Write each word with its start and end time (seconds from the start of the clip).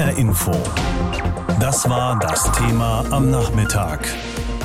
HR 0.00 0.16
Info. 0.16 0.52
Das 1.60 1.86
war 1.90 2.18
das 2.18 2.50
Thema 2.52 3.04
am 3.10 3.30
Nachmittag. 3.30 4.08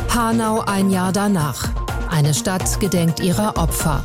Hanau 0.08 0.64
ein 0.66 0.90
Jahr 0.90 1.12
danach. 1.12 1.68
Eine 2.10 2.34
Stadt 2.34 2.80
gedenkt 2.80 3.20
ihrer 3.20 3.58
Opfer. 3.58 4.02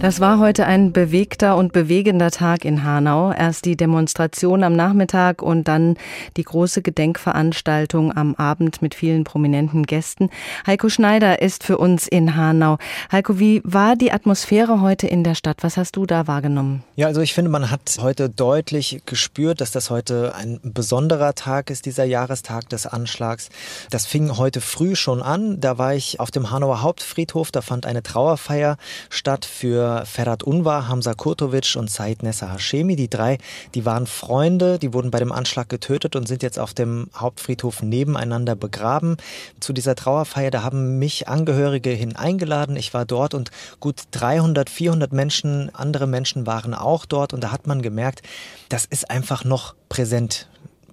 Das 0.00 0.20
war 0.20 0.38
heute 0.38 0.64
ein 0.64 0.92
bewegter 0.92 1.56
und 1.56 1.72
bewegender 1.72 2.30
Tag 2.30 2.64
in 2.64 2.84
Hanau. 2.84 3.32
Erst 3.32 3.64
die 3.64 3.76
Demonstration 3.76 4.62
am 4.62 4.76
Nachmittag 4.76 5.42
und 5.42 5.66
dann 5.66 5.96
die 6.36 6.44
große 6.44 6.82
Gedenkveranstaltung 6.82 8.16
am 8.16 8.36
Abend 8.36 8.80
mit 8.80 8.94
vielen 8.94 9.24
prominenten 9.24 9.82
Gästen. 9.82 10.30
Heiko 10.68 10.88
Schneider 10.88 11.42
ist 11.42 11.64
für 11.64 11.78
uns 11.78 12.06
in 12.06 12.36
Hanau. 12.36 12.78
Heiko, 13.10 13.40
wie 13.40 13.60
war 13.64 13.96
die 13.96 14.12
Atmosphäre 14.12 14.80
heute 14.80 15.08
in 15.08 15.24
der 15.24 15.34
Stadt? 15.34 15.64
Was 15.64 15.76
hast 15.76 15.96
du 15.96 16.06
da 16.06 16.28
wahrgenommen? 16.28 16.84
Ja, 16.94 17.08
also 17.08 17.20
ich 17.20 17.34
finde, 17.34 17.50
man 17.50 17.68
hat 17.68 17.98
heute 18.00 18.30
deutlich 18.30 19.02
gespürt, 19.04 19.60
dass 19.60 19.72
das 19.72 19.90
heute 19.90 20.32
ein 20.36 20.60
besonderer 20.62 21.34
Tag 21.34 21.70
ist, 21.70 21.86
dieser 21.86 22.04
Jahrestag 22.04 22.68
des 22.68 22.86
Anschlags. 22.86 23.48
Das 23.90 24.06
fing 24.06 24.38
heute 24.38 24.60
früh 24.60 24.94
schon 24.94 25.22
an. 25.22 25.60
Da 25.60 25.76
war 25.76 25.94
ich 25.94 26.20
auf 26.20 26.30
dem 26.30 26.52
Hanauer 26.52 26.82
Hauptfriedhof. 26.82 27.50
Da 27.50 27.62
fand 27.62 27.84
eine 27.84 28.04
Trauerfeier 28.04 28.76
statt 29.10 29.44
für 29.44 29.87
Ferhat 30.04 30.42
Unvar, 30.42 30.88
Hamza 30.88 31.14
Kurtovic 31.14 31.76
und 31.76 31.90
Said 31.90 32.22
Nessa 32.22 32.52
Hashemi. 32.52 32.96
Die 32.96 33.10
drei, 33.10 33.38
die 33.74 33.84
waren 33.84 34.06
Freunde, 34.06 34.78
die 34.78 34.92
wurden 34.92 35.10
bei 35.10 35.18
dem 35.18 35.32
Anschlag 35.32 35.68
getötet 35.68 36.16
und 36.16 36.26
sind 36.28 36.42
jetzt 36.42 36.58
auf 36.58 36.74
dem 36.74 37.08
Hauptfriedhof 37.14 37.82
nebeneinander 37.82 38.54
begraben. 38.54 39.16
Zu 39.60 39.72
dieser 39.72 39.94
Trauerfeier, 39.94 40.50
da 40.50 40.62
haben 40.62 40.98
mich 40.98 41.28
Angehörige 41.28 41.90
hin 41.90 42.16
eingeladen. 42.16 42.76
Ich 42.76 42.94
war 42.94 43.04
dort 43.04 43.34
und 43.34 43.50
gut 43.80 44.02
300, 44.12 44.70
400 44.70 45.12
Menschen, 45.12 45.74
andere 45.74 46.06
Menschen 46.06 46.46
waren 46.46 46.74
auch 46.74 47.06
dort 47.06 47.32
und 47.32 47.42
da 47.42 47.52
hat 47.52 47.66
man 47.66 47.82
gemerkt, 47.82 48.22
das 48.68 48.84
ist 48.84 49.10
einfach 49.10 49.44
noch 49.44 49.74
präsent 49.88 50.48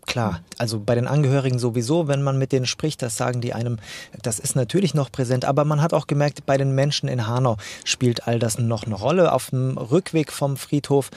klar. 0.05 0.41
Also 0.57 0.79
bei 0.79 0.95
den 0.95 1.07
Angehörigen 1.07 1.59
sowieso, 1.59 2.07
wenn 2.07 2.23
man 2.23 2.37
mit 2.37 2.51
denen 2.51 2.65
spricht, 2.65 3.01
das 3.01 3.17
sagen 3.17 3.41
die 3.41 3.53
einem, 3.53 3.77
das 4.21 4.39
ist 4.39 4.55
natürlich 4.55 4.93
noch 4.93 5.11
präsent. 5.11 5.45
Aber 5.45 5.65
man 5.65 5.81
hat 5.81 5.93
auch 5.93 6.07
gemerkt, 6.07 6.45
bei 6.45 6.57
den 6.57 6.73
Menschen 6.73 7.09
in 7.09 7.27
Hanau 7.27 7.57
spielt 7.83 8.27
all 8.27 8.39
das 8.39 8.57
noch 8.57 8.83
eine 8.83 8.95
Rolle. 8.95 9.31
Auf 9.31 9.49
dem 9.49 9.77
Rückweg 9.77 10.31
vom 10.31 10.57
Friedhof 10.57 11.11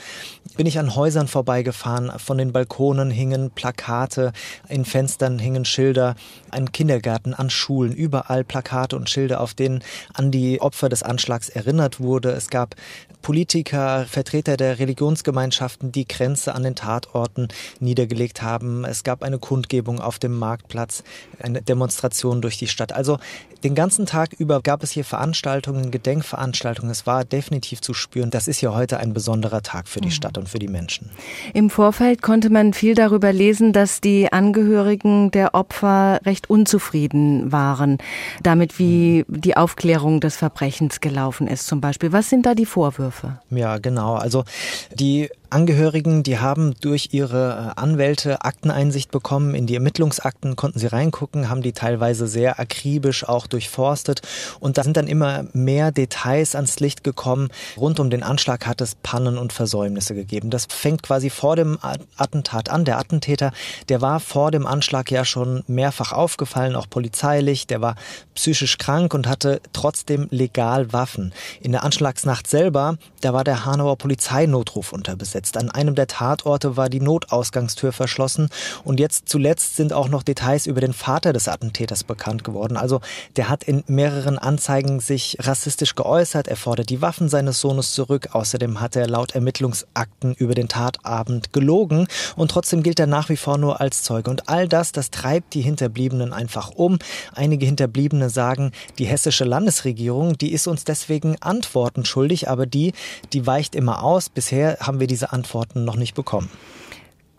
bin 0.57 0.65
ich 0.65 0.79
an 0.79 0.95
Häusern 0.95 1.27
vorbeigefahren. 1.27 2.11
Von 2.19 2.37
den 2.37 2.51
Balkonen 2.51 3.11
hingen 3.11 3.51
Plakate, 3.51 4.33
in 4.67 4.85
Fenstern 4.85 5.39
hingen 5.39 5.65
Schilder, 5.65 6.15
an 6.51 6.71
Kindergärten, 6.71 7.33
an 7.33 7.49
Schulen, 7.49 7.93
überall 7.93 8.43
Plakate 8.43 8.95
und 8.95 9.09
Schilder, 9.09 9.41
auf 9.41 9.53
denen 9.53 9.83
an 10.13 10.31
die 10.31 10.61
Opfer 10.61 10.89
des 10.89 11.03
Anschlags 11.03 11.49
erinnert 11.49 11.99
wurde. 11.99 12.31
Es 12.31 12.49
gab 12.49 12.75
Politiker, 13.21 14.05
Vertreter 14.05 14.57
der 14.57 14.79
Religionsgemeinschaften, 14.79 15.91
die 15.91 16.07
Grenze 16.07 16.55
an 16.55 16.63
den 16.63 16.75
Tatorten 16.75 17.49
niedergelegt 17.79 18.41
haben. 18.41 18.78
Es 18.85 19.03
gab 19.03 19.23
eine 19.23 19.39
Kundgebung 19.39 19.99
auf 19.99 20.19
dem 20.19 20.37
Marktplatz, 20.37 21.03
eine 21.41 21.61
Demonstration 21.61 22.41
durch 22.41 22.57
die 22.57 22.67
Stadt. 22.67 22.93
Also 22.93 23.19
den 23.63 23.75
ganzen 23.75 24.05
Tag 24.05 24.33
über 24.33 24.61
gab 24.61 24.83
es 24.83 24.91
hier 24.91 25.03
Veranstaltungen, 25.03 25.91
Gedenkveranstaltungen. 25.91 26.91
Es 26.91 27.05
war 27.05 27.25
definitiv 27.25 27.81
zu 27.81 27.93
spüren. 27.93 28.29
Das 28.29 28.47
ist 28.47 28.61
ja 28.61 28.73
heute 28.73 28.99
ein 28.99 29.13
besonderer 29.13 29.61
Tag 29.61 29.87
für 29.87 29.99
die 29.99 30.07
mhm. 30.07 30.13
Stadt 30.13 30.37
und 30.37 30.47
für 30.47 30.59
die 30.59 30.67
Menschen. 30.67 31.09
Im 31.53 31.69
Vorfeld 31.69 32.21
konnte 32.21 32.49
man 32.49 32.73
viel 32.73 32.95
darüber 32.95 33.33
lesen, 33.33 33.73
dass 33.73 33.99
die 33.99 34.31
Angehörigen 34.31 35.31
der 35.31 35.55
Opfer 35.55 36.21
recht 36.25 36.49
unzufrieden 36.49 37.51
waren, 37.51 37.97
damit 38.43 38.79
wie 38.79 39.25
mhm. 39.27 39.41
die 39.41 39.57
Aufklärung 39.57 40.21
des 40.21 40.37
Verbrechens 40.37 41.01
gelaufen 41.01 41.47
ist 41.47 41.67
zum 41.67 41.81
Beispiel. 41.81 42.13
Was 42.13 42.29
sind 42.29 42.45
da 42.45 42.55
die 42.55 42.65
Vorwürfe? 42.65 43.39
Ja, 43.49 43.77
genau. 43.77 44.15
Also 44.15 44.45
die 44.93 45.29
Angehörigen, 45.51 46.21
die 46.21 46.37
haben 46.37 46.75
durch 46.81 47.09
ihre 47.11 47.73
äh, 47.75 47.79
Anwälte 47.81 48.43
Akteneinsicht 48.43 49.09
bekommen. 49.09 49.55
In 49.55 49.65
die 49.65 49.73
Ermittlungsakten 49.73 50.55
konnten 50.55 50.77
sie 50.77 50.87
reingucken, 50.87 51.49
haben 51.49 51.63
die 51.63 51.73
teilweise 51.73 52.27
sehr 52.27 52.59
akribisch 52.59 53.27
auch 53.27 53.47
durchforstet. 53.47 54.21
Und 54.59 54.77
da 54.77 54.83
sind 54.83 54.95
dann 54.95 55.07
immer 55.07 55.45
mehr 55.53 55.91
Details 55.91 56.55
ans 56.55 56.79
Licht 56.79 57.03
gekommen. 57.03 57.49
Rund 57.77 57.99
um 57.99 58.11
den 58.11 58.21
Anschlag 58.21 58.67
hat 58.67 58.79
es 58.81 58.93
Pannen 58.95 59.39
und 59.39 59.51
Versäumnisse 59.51 60.13
gegeben. 60.13 60.51
Das 60.51 60.67
fängt 60.69 61.01
quasi 61.01 61.29
vor 61.29 61.55
dem 61.55 61.79
Attentat 62.15 62.69
an. 62.69 62.85
Der 62.85 62.99
Attentäter, 62.99 63.51
der 63.89 64.01
war 64.01 64.19
vor 64.19 64.51
dem 64.51 64.67
Anschlag 64.67 65.09
ja 65.09 65.25
schon 65.25 65.63
mehrfach 65.65 66.11
aufgefallen, 66.11 66.75
auch 66.75 66.89
polizeilich. 66.89 67.65
Der 67.65 67.81
war 67.81 67.95
psychisch 68.35 68.77
krank 68.77 69.13
und 69.15 69.27
hatte 69.27 69.61
trotzdem 69.73 70.27
legal 70.29 70.93
Waffen. 70.93 71.33
In 71.59 71.71
der 71.71 71.83
Anschlagsnacht 71.83 72.45
selber, 72.47 72.97
da 73.21 73.33
war 73.33 73.43
der 73.43 73.65
Hanauer 73.65 73.97
Polizeinotruf 73.97 74.93
unterbesetzt 74.93 75.38
eingesetzt. 75.39 75.57
An 75.57 75.71
einem 75.71 75.95
der 75.95 76.07
Tatorte 76.07 76.77
war 76.77 76.89
die 76.89 76.99
Notausgangstür 76.99 77.91
verschlossen 77.91 78.49
und 78.83 78.99
jetzt 78.99 79.29
zuletzt 79.29 79.75
sind 79.75 79.93
auch 79.93 80.09
noch 80.09 80.23
Details 80.23 80.67
über 80.67 80.81
den 80.81 80.93
Vater 80.93 81.33
des 81.33 81.47
Attentäters 81.47 82.03
bekannt 82.03 82.43
geworden. 82.43 82.77
Also 82.77 83.01
der 83.35 83.49
hat 83.49 83.63
in 83.63 83.83
mehreren 83.87 84.37
Anzeigen 84.37 84.99
sich 84.99 85.37
rassistisch 85.39 85.95
geäußert, 85.95 86.47
er 86.47 86.55
fordert 86.55 86.89
die 86.89 87.01
Waffen 87.01 87.29
seines 87.29 87.61
Sohnes 87.61 87.93
zurück. 87.93 88.29
Außerdem 88.33 88.79
hat 88.81 88.95
er 88.95 89.07
laut 89.07 89.35
Ermittlungsakten 89.35 90.33
über 90.35 90.55
den 90.55 90.67
Tatabend 90.67 91.53
gelogen 91.53 92.07
und 92.35 92.51
trotzdem 92.51 92.83
gilt 92.83 92.99
er 92.99 93.07
nach 93.07 93.29
wie 93.29 93.37
vor 93.37 93.57
nur 93.57 93.79
als 93.81 94.03
Zeuge. 94.03 94.29
Und 94.29 94.49
all 94.49 94.67
das, 94.67 94.91
das 94.91 95.11
treibt 95.11 95.53
die 95.53 95.61
Hinterbliebenen 95.61 96.33
einfach 96.33 96.71
um. 96.71 96.99
Einige 97.33 97.65
Hinterbliebene 97.65 98.29
sagen, 98.29 98.71
die 98.97 99.05
hessische 99.05 99.45
Landesregierung, 99.45 100.37
die 100.37 100.51
ist 100.51 100.67
uns 100.67 100.83
deswegen 100.83 101.37
Antworten 101.41 102.05
schuldig, 102.05 102.49
aber 102.49 102.65
die, 102.65 102.93
die 103.33 103.45
weicht 103.45 103.75
immer 103.75 104.03
aus. 104.03 104.29
Bisher 104.29 104.77
haben 104.81 104.99
wir 104.99 105.07
diese 105.07 105.28
Antworten 105.31 105.85
noch 105.85 105.95
nicht 105.95 106.15
bekommen. 106.15 106.49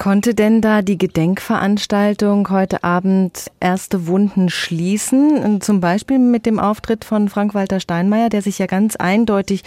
Konnte 0.00 0.34
denn 0.34 0.62
da 0.62 0.80
die 0.80 0.96
Gedenkveranstaltung 0.96 2.48
heute 2.48 2.84
Abend 2.84 3.50
erste 3.60 4.06
Wunden 4.06 4.48
schließen? 4.48 5.60
Zum 5.60 5.80
Beispiel 5.80 6.18
mit 6.18 6.46
dem 6.46 6.58
Auftritt 6.58 7.04
von 7.04 7.28
Frank-Walter 7.28 7.80
Steinmeier, 7.80 8.30
der 8.30 8.40
sich 8.40 8.58
ja 8.58 8.64
ganz 8.64 8.96
eindeutig 8.96 9.62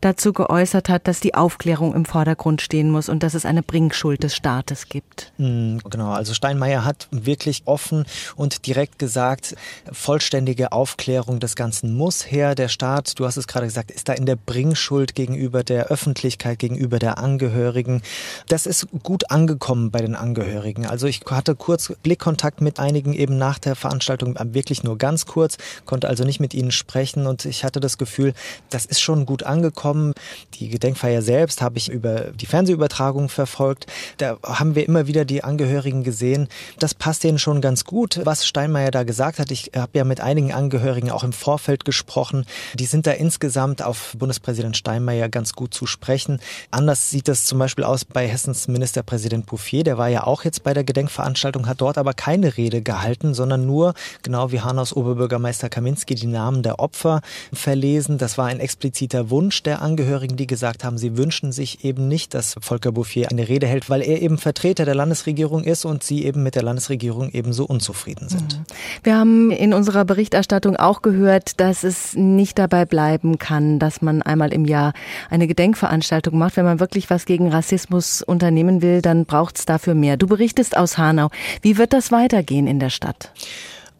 dazu 0.00 0.32
geäußert 0.32 0.88
hat, 0.88 1.06
dass 1.06 1.20
die 1.20 1.36
Aufklärung 1.36 1.94
im 1.94 2.04
Vordergrund 2.04 2.62
stehen 2.62 2.90
muss 2.90 3.08
und 3.08 3.22
dass 3.22 3.34
es 3.34 3.46
eine 3.46 3.62
Bringschuld 3.62 4.24
des 4.24 4.34
Staates 4.34 4.88
gibt. 4.88 5.32
Hm, 5.36 5.78
genau, 5.88 6.10
also 6.10 6.34
Steinmeier 6.34 6.84
hat 6.84 7.06
wirklich 7.12 7.62
offen 7.66 8.06
und 8.34 8.66
direkt 8.66 8.98
gesagt, 8.98 9.54
vollständige 9.92 10.72
Aufklärung 10.72 11.38
des 11.38 11.54
Ganzen 11.54 11.96
muss 11.96 12.28
her. 12.28 12.56
Der 12.56 12.66
Staat, 12.66 13.20
du 13.20 13.24
hast 13.24 13.36
es 13.36 13.46
gerade 13.46 13.66
gesagt, 13.66 13.92
ist 13.92 14.08
da 14.08 14.14
in 14.14 14.26
der 14.26 14.34
Bringschuld 14.34 15.14
gegenüber 15.14 15.62
der 15.62 15.86
Öffentlichkeit, 15.92 16.58
gegenüber 16.58 16.98
der 16.98 17.18
Angehörigen. 17.18 18.02
Das 18.48 18.66
ist 18.66 18.88
gut 19.04 19.30
angekommen 19.30 19.75
angekommen 19.76 19.90
bei 19.90 20.00
den 20.00 20.14
Angehörigen. 20.14 20.86
Also 20.86 21.06
ich 21.06 21.20
hatte 21.26 21.54
kurz 21.54 21.92
Blickkontakt 22.02 22.60
mit 22.60 22.78
einigen 22.78 23.12
eben 23.12 23.38
nach 23.38 23.58
der 23.58 23.76
Veranstaltung, 23.76 24.36
wirklich 24.52 24.82
nur 24.82 24.98
ganz 24.98 25.26
kurz, 25.26 25.58
konnte 25.84 26.08
also 26.08 26.24
nicht 26.24 26.40
mit 26.40 26.54
ihnen 26.54 26.70
sprechen 26.70 27.26
und 27.26 27.44
ich 27.44 27.64
hatte 27.64 27.80
das 27.80 27.98
Gefühl, 27.98 28.32
das 28.70 28.86
ist 28.86 29.00
schon 29.00 29.26
gut 29.26 29.42
angekommen. 29.42 30.12
Die 30.54 30.68
Gedenkfeier 30.68 31.22
selbst 31.22 31.60
habe 31.60 31.78
ich 31.78 31.88
über 31.88 32.32
die 32.32 32.46
Fernsehübertragung 32.46 33.28
verfolgt. 33.28 33.86
Da 34.18 34.38
haben 34.42 34.74
wir 34.74 34.86
immer 34.86 35.06
wieder 35.06 35.24
die 35.24 35.44
Angehörigen 35.44 36.02
gesehen. 36.02 36.48
Das 36.78 36.94
passt 36.94 37.24
denen 37.24 37.38
schon 37.38 37.60
ganz 37.60 37.84
gut, 37.84 38.20
was 38.24 38.46
Steinmeier 38.46 38.90
da 38.90 39.04
gesagt 39.04 39.38
hat. 39.38 39.50
Ich 39.50 39.72
habe 39.76 39.98
ja 39.98 40.04
mit 40.04 40.20
einigen 40.20 40.52
Angehörigen 40.52 41.10
auch 41.10 41.24
im 41.24 41.32
Vorfeld 41.32 41.84
gesprochen. 41.84 42.46
Die 42.74 42.86
sind 42.86 43.06
da 43.06 43.12
insgesamt 43.12 43.82
auf 43.82 44.14
Bundespräsident 44.18 44.76
Steinmeier 44.76 45.28
ganz 45.28 45.52
gut 45.52 45.74
zu 45.74 45.86
sprechen. 45.86 46.40
Anders 46.70 47.10
sieht 47.10 47.28
das 47.28 47.44
zum 47.44 47.58
Beispiel 47.58 47.84
aus 47.84 48.04
bei 48.04 48.26
Hessens 48.26 48.68
Ministerpräsident 48.68 49.46
Bouffier 49.46 49.65
Bouffier, 49.66 49.82
der 49.82 49.98
war 49.98 50.08
ja 50.08 50.24
auch 50.24 50.44
jetzt 50.44 50.62
bei 50.62 50.74
der 50.74 50.84
Gedenkveranstaltung, 50.84 51.66
hat 51.66 51.80
dort 51.80 51.98
aber 51.98 52.14
keine 52.14 52.56
Rede 52.56 52.82
gehalten, 52.82 53.34
sondern 53.34 53.66
nur, 53.66 53.94
genau 54.22 54.52
wie 54.52 54.60
Hanaus 54.60 54.94
Oberbürgermeister 54.94 55.68
Kaminski, 55.68 56.14
die 56.14 56.28
Namen 56.28 56.62
der 56.62 56.78
Opfer 56.78 57.20
verlesen. 57.52 58.16
Das 58.16 58.38
war 58.38 58.46
ein 58.46 58.60
expliziter 58.60 59.28
Wunsch 59.30 59.64
der 59.64 59.82
Angehörigen, 59.82 60.36
die 60.36 60.46
gesagt 60.46 60.84
haben, 60.84 60.98
sie 60.98 61.16
wünschen 61.16 61.50
sich 61.50 61.84
eben 61.84 62.06
nicht, 62.06 62.34
dass 62.34 62.54
Volker 62.60 62.92
Bouffier 62.92 63.28
eine 63.28 63.48
Rede 63.48 63.66
hält, 63.66 63.90
weil 63.90 64.02
er 64.02 64.22
eben 64.22 64.38
Vertreter 64.38 64.84
der 64.84 64.94
Landesregierung 64.94 65.64
ist 65.64 65.84
und 65.84 66.04
sie 66.04 66.24
eben 66.24 66.44
mit 66.44 66.54
der 66.54 66.62
Landesregierung 66.62 67.30
ebenso 67.30 67.64
unzufrieden 67.64 68.28
sind. 68.28 68.58
Mhm. 68.58 68.64
Wir 69.02 69.16
haben 69.16 69.50
in 69.50 69.74
unserer 69.74 70.04
Berichterstattung 70.04 70.76
auch 70.76 71.02
gehört, 71.02 71.58
dass 71.58 71.82
es 71.82 72.14
nicht 72.14 72.56
dabei 72.58 72.84
bleiben 72.84 73.38
kann, 73.38 73.80
dass 73.80 74.00
man 74.00 74.22
einmal 74.22 74.52
im 74.52 74.64
Jahr 74.64 74.92
eine 75.28 75.48
Gedenkveranstaltung 75.48 76.38
macht. 76.38 76.56
Wenn 76.56 76.64
man 76.64 76.78
wirklich 76.78 77.10
was 77.10 77.24
gegen 77.24 77.48
Rassismus 77.48 78.22
unternehmen 78.22 78.80
will, 78.80 79.02
dann 79.02 79.24
braucht 79.24 79.55
braucht 79.56 79.60
es 79.60 79.66
dafür 79.66 79.94
mehr? 79.94 80.18
Du 80.18 80.26
berichtest 80.26 80.76
aus 80.76 80.98
Hanau. 80.98 81.30
Wie 81.62 81.78
wird 81.78 81.94
das 81.94 82.12
weitergehen 82.12 82.66
in 82.66 82.78
der 82.78 82.90
Stadt? 82.90 83.32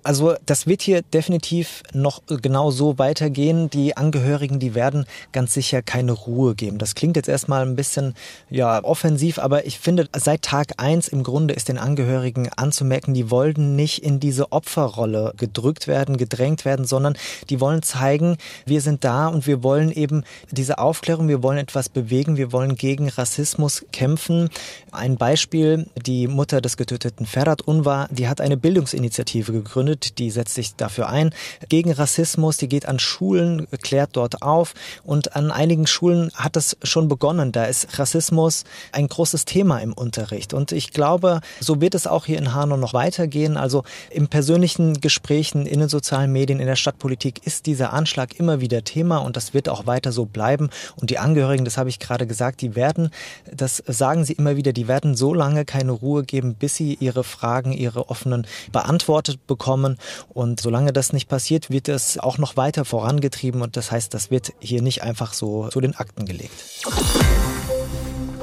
Also 0.06 0.37
das 0.47 0.69
wird 0.69 0.82
hier 0.82 1.03
definitiv 1.03 1.82
noch 1.93 2.23
genau 2.29 2.70
so 2.70 2.97
weitergehen. 2.97 3.69
Die 3.70 3.97
Angehörigen, 3.97 4.61
die 4.61 4.76
werden 4.76 5.05
ganz 5.32 5.53
sicher 5.53 5.82
keine 5.82 6.12
Ruhe 6.12 6.55
geben. 6.55 6.79
Das 6.79 6.94
klingt 6.94 7.17
jetzt 7.17 7.29
erstmal 7.29 7.67
ein 7.67 7.75
bisschen 7.75 8.14
ja, 8.49 8.85
offensiv, 8.85 9.41
aber 9.41 9.67
ich 9.67 9.81
finde, 9.81 10.08
seit 10.17 10.43
Tag 10.43 10.75
eins 10.76 11.08
im 11.08 11.25
Grunde 11.25 11.55
ist 11.55 11.69
den 11.69 11.76
Angehörigen 11.76 12.49
anzumerken, 12.56 13.14
die 13.14 13.32
wollten 13.32 13.75
nicht 13.75 14.05
in 14.05 14.20
diese 14.20 14.53
Opferrolle 14.53 15.32
gedrückt 15.37 15.88
werden, 15.88 16.19
gedrängt 16.19 16.64
werden, 16.64 16.85
sondern 16.87 17.19
die 17.50 17.61
wollen 17.61 17.82
zeigen, 17.82 18.37
wir 18.64 18.82
sind 18.82 19.02
da 19.02 19.26
und 19.26 19.49
wir 19.49 19.64
wollen 19.64 19.91
eben 19.91 20.23
diese 20.52 20.79
Aufklärung, 20.79 21.26
wir 21.26 21.43
wollen 21.43 21.59
etwas 21.59 21.88
bewegen, 21.88 22.37
wir 22.37 22.52
wollen 22.52 22.76
gegen 22.76 23.09
Rassismus 23.09 23.85
kämpfen. 23.91 24.50
Ein 24.93 25.17
Beispiel, 25.17 25.88
die 26.00 26.29
Mutter 26.29 26.61
des 26.61 26.76
getöteten 26.76 27.26
Ferhat 27.26 27.62
Unvar, 27.62 28.06
die 28.12 28.29
hat 28.29 28.41
eine 28.41 28.56
Bildungsinitiative 28.56 29.50
gegründet, 29.50 29.96
gegründet, 29.97 30.19
die 30.19 30.31
setzt 30.31 30.55
sich 30.55 30.75
dafür 30.77 31.09
ein. 31.09 31.31
Gegen 31.69 31.93
Rassismus, 31.93 32.57
die 32.57 32.69
geht 32.69 32.87
an 32.87 32.99
Schulen, 32.99 33.67
klärt 33.83 34.11
dort 34.15 34.43
auf. 34.43 34.75
Und 35.05 35.37
an 35.37 35.51
einigen 35.51 35.87
Schulen 35.87 36.31
hat 36.35 36.57
es 36.57 36.77
schon 36.83 37.09
begonnen. 37.09 37.53
Da 37.53 37.65
ist 37.65 37.99
Rassismus 37.99 38.65
ein 38.93 39.09
großes 39.09 39.45
Thema 39.45 39.79
im 39.79 39.93
Unterricht. 39.93 40.55
Und 40.55 40.73
ich 40.73 40.93
glaube, 40.93 41.41
so 41.61 41.81
wird 41.81 41.95
es 41.95 42.07
auch 42.07 42.27
hier 42.27 42.39
in 42.39 42.55
Hanau 42.55 42.77
noch 42.77 42.95
weitergehen. 42.95 43.57
Also 43.57 43.85
im 44.11 44.29
persönlichen 44.29 45.01
Gesprächen 45.01 45.67
in 45.67 45.81
den 45.81 45.89
sozialen 45.89 46.33
Medien, 46.33 46.61
in 46.61 46.67
der 46.67 46.77
Stadtpolitik 46.77 47.47
ist 47.47 47.67
dieser 47.67 47.93
Anschlag 47.93 48.39
immer 48.39 48.61
wieder 48.61 48.85
Thema 48.85 49.19
und 49.19 49.37
das 49.37 49.55
wird 49.55 49.69
auch 49.69 49.87
weiter 49.87 50.13
so 50.13 50.27
bleiben. 50.27 50.71
Und 50.97 51.11
die 51.11 51.19
Angehörigen, 51.19 51.65
das 51.65 51.79
habe 51.79 51.89
ich 51.89 51.99
gerade 51.99 52.27
gesagt, 52.27 52.61
die 52.61 52.75
werden, 52.75 53.11
das 53.53 53.83
sagen 53.87 54.25
sie 54.25 54.35
immer 54.35 54.57
wieder, 54.57 54.73
die 54.73 54.89
werden 54.89 55.15
so 55.15 55.35
lange 55.35 55.65
keine 55.65 55.93
Ruhe 55.93 56.25
geben, 56.25 56.55
bis 56.55 56.77
sie 56.77 56.95
ihre 56.95 57.25
Fragen, 57.25 57.73
ihre 57.73 58.09
offenen 58.09 58.47
beantwortet 58.73 59.47
bekommen 59.47 59.86
kommen. 59.87 59.99
Und 60.29 60.61
solange 60.61 60.93
das 60.93 61.12
nicht 61.12 61.29
passiert, 61.29 61.71
wird 61.71 61.88
es 61.88 62.19
auch 62.19 62.38
noch 62.38 62.56
weiter 62.56 62.85
vorangetrieben. 62.85 63.62
Und 63.62 63.77
das 63.77 63.91
heißt, 63.91 64.12
das 64.15 64.31
wird 64.31 64.53
hier 64.61 64.83
nicht 64.83 65.03
einfach 65.03 65.33
so 65.33 65.69
zu 65.69 65.81
den 65.81 65.94
Akten 65.94 66.25
gelegt. 66.25 66.53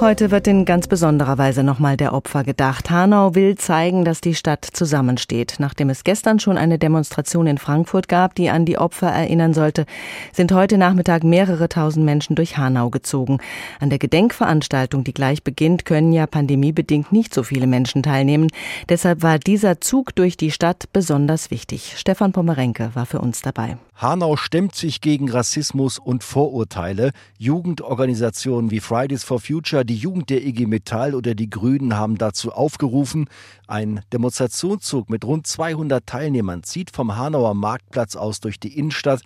Heute 0.04 0.32
wird 0.32 0.48
in 0.48 0.66
ganz 0.66 0.90
besonderer 0.90 1.38
Weise 1.38 1.64
nochmal 1.64 1.96
der 1.96 2.12
Opfer 2.12 2.44
gedacht. 2.44 2.90
Hanau 2.90 3.36
will 3.36 3.56
zeigen, 3.56 4.04
dass 4.04 4.20
die 4.20 4.36
Stadt 4.36 4.66
zusammensteht. 4.66 5.56
Nachdem 5.60 5.90
es 5.90 6.04
gestern 6.04 6.42
schon 6.42 6.58
eine 6.58 6.78
Demonstration 6.78 7.48
in 7.48 7.58
Frankfurt 7.58 8.10
gab, 8.10 8.36
die 8.36 8.50
an 8.50 8.66
die 8.66 8.78
Opfer 8.78 9.08
erinnern 9.08 9.54
sollte, 9.54 9.86
sind 10.34 10.52
heute 10.52 10.78
Nachmittag 10.78 11.24
mehrere 11.24 11.70
tausend 11.70 12.04
Menschen 12.06 12.36
durch 12.36 12.58
Hanau 12.58 12.90
gezogen. 12.90 13.38
An 13.80 13.90
der 13.90 13.98
Gedenkveranstaltung, 13.98 15.06
die 15.06 15.14
gleich 15.14 15.42
beginnt, 15.42 15.86
können 15.86 16.12
ja 16.12 16.28
pandemiebedingt 16.28 17.14
nicht 17.14 17.34
so 17.34 17.42
viele 17.42 17.66
Menschen 17.66 18.04
teilnehmen. 18.04 18.50
Deshalb 18.90 19.24
war 19.24 19.40
dieser 19.40 19.80
Zug 19.80 20.14
durch 20.16 20.36
die 20.36 20.52
Stadt 20.52 20.90
besonders 20.92 21.50
wichtig. 21.50 21.94
Stefan 21.96 22.34
Pomerenke 22.34 22.92
war 22.94 23.06
für 23.06 23.22
uns 23.22 23.42
dabei. 23.42 23.78
Hanau 23.96 24.38
stemmt 24.38 24.74
sich 24.74 25.02
gegen 25.02 25.30
Rassismus 25.30 26.00
und 26.00 26.24
Vorurteile. 26.24 27.12
Jugendorganisationen 27.38 28.72
wie 28.72 28.80
Fridays 28.80 29.24
for 29.24 29.40
Future, 29.40 29.86
die 29.86 29.96
Jugend 29.96 30.32
der 30.32 30.44
IG 30.44 30.66
Metall 30.66 31.14
oder 31.14 31.36
die 31.36 31.50
Grünen 31.50 31.96
haben 31.96 32.18
dazu 32.18 32.52
aufgerufen. 32.52 33.28
Ein 33.68 34.02
Demonstrationszug 34.12 35.10
mit 35.10 35.24
rund 35.24 35.46
200 35.46 36.06
Teilnehmern 36.06 36.64
zieht 36.64 36.90
vom 36.90 37.16
Hanauer 37.16 37.54
Marktplatz 37.54 38.16
aus 38.16 38.40
durch 38.40 38.60
die 38.60 38.78
Innenstadt. 38.78 39.22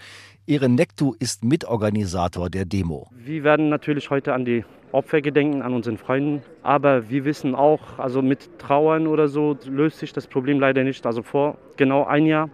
Ehren 0.45 0.75
Nektu 0.75 1.13
ist 1.17 1.45
Mitorganisator 1.45 2.49
der 2.49 2.65
Demo. 2.65 3.07
Wir 3.15 3.43
werden 3.43 3.69
natürlich 3.69 4.09
heute 4.09 4.33
an 4.33 4.43
die 4.43 4.65
Opfer 4.91 5.21
gedenken, 5.21 5.61
an 5.61 5.73
unseren 5.73 5.97
Freunden. 5.97 6.41
Aber 6.61 7.09
wir 7.09 7.23
wissen 7.23 7.55
auch, 7.55 7.99
also 7.99 8.21
mit 8.21 8.59
Trauern 8.59 9.07
oder 9.07 9.29
so 9.29 9.57
löst 9.65 9.99
sich 9.99 10.11
das 10.11 10.27
Problem 10.27 10.59
leider 10.59 10.83
nicht. 10.83 11.05
Also 11.05 11.23
vor 11.23 11.57
genau 11.77 12.05
ein 12.05 12.25
Jahr 12.25 12.49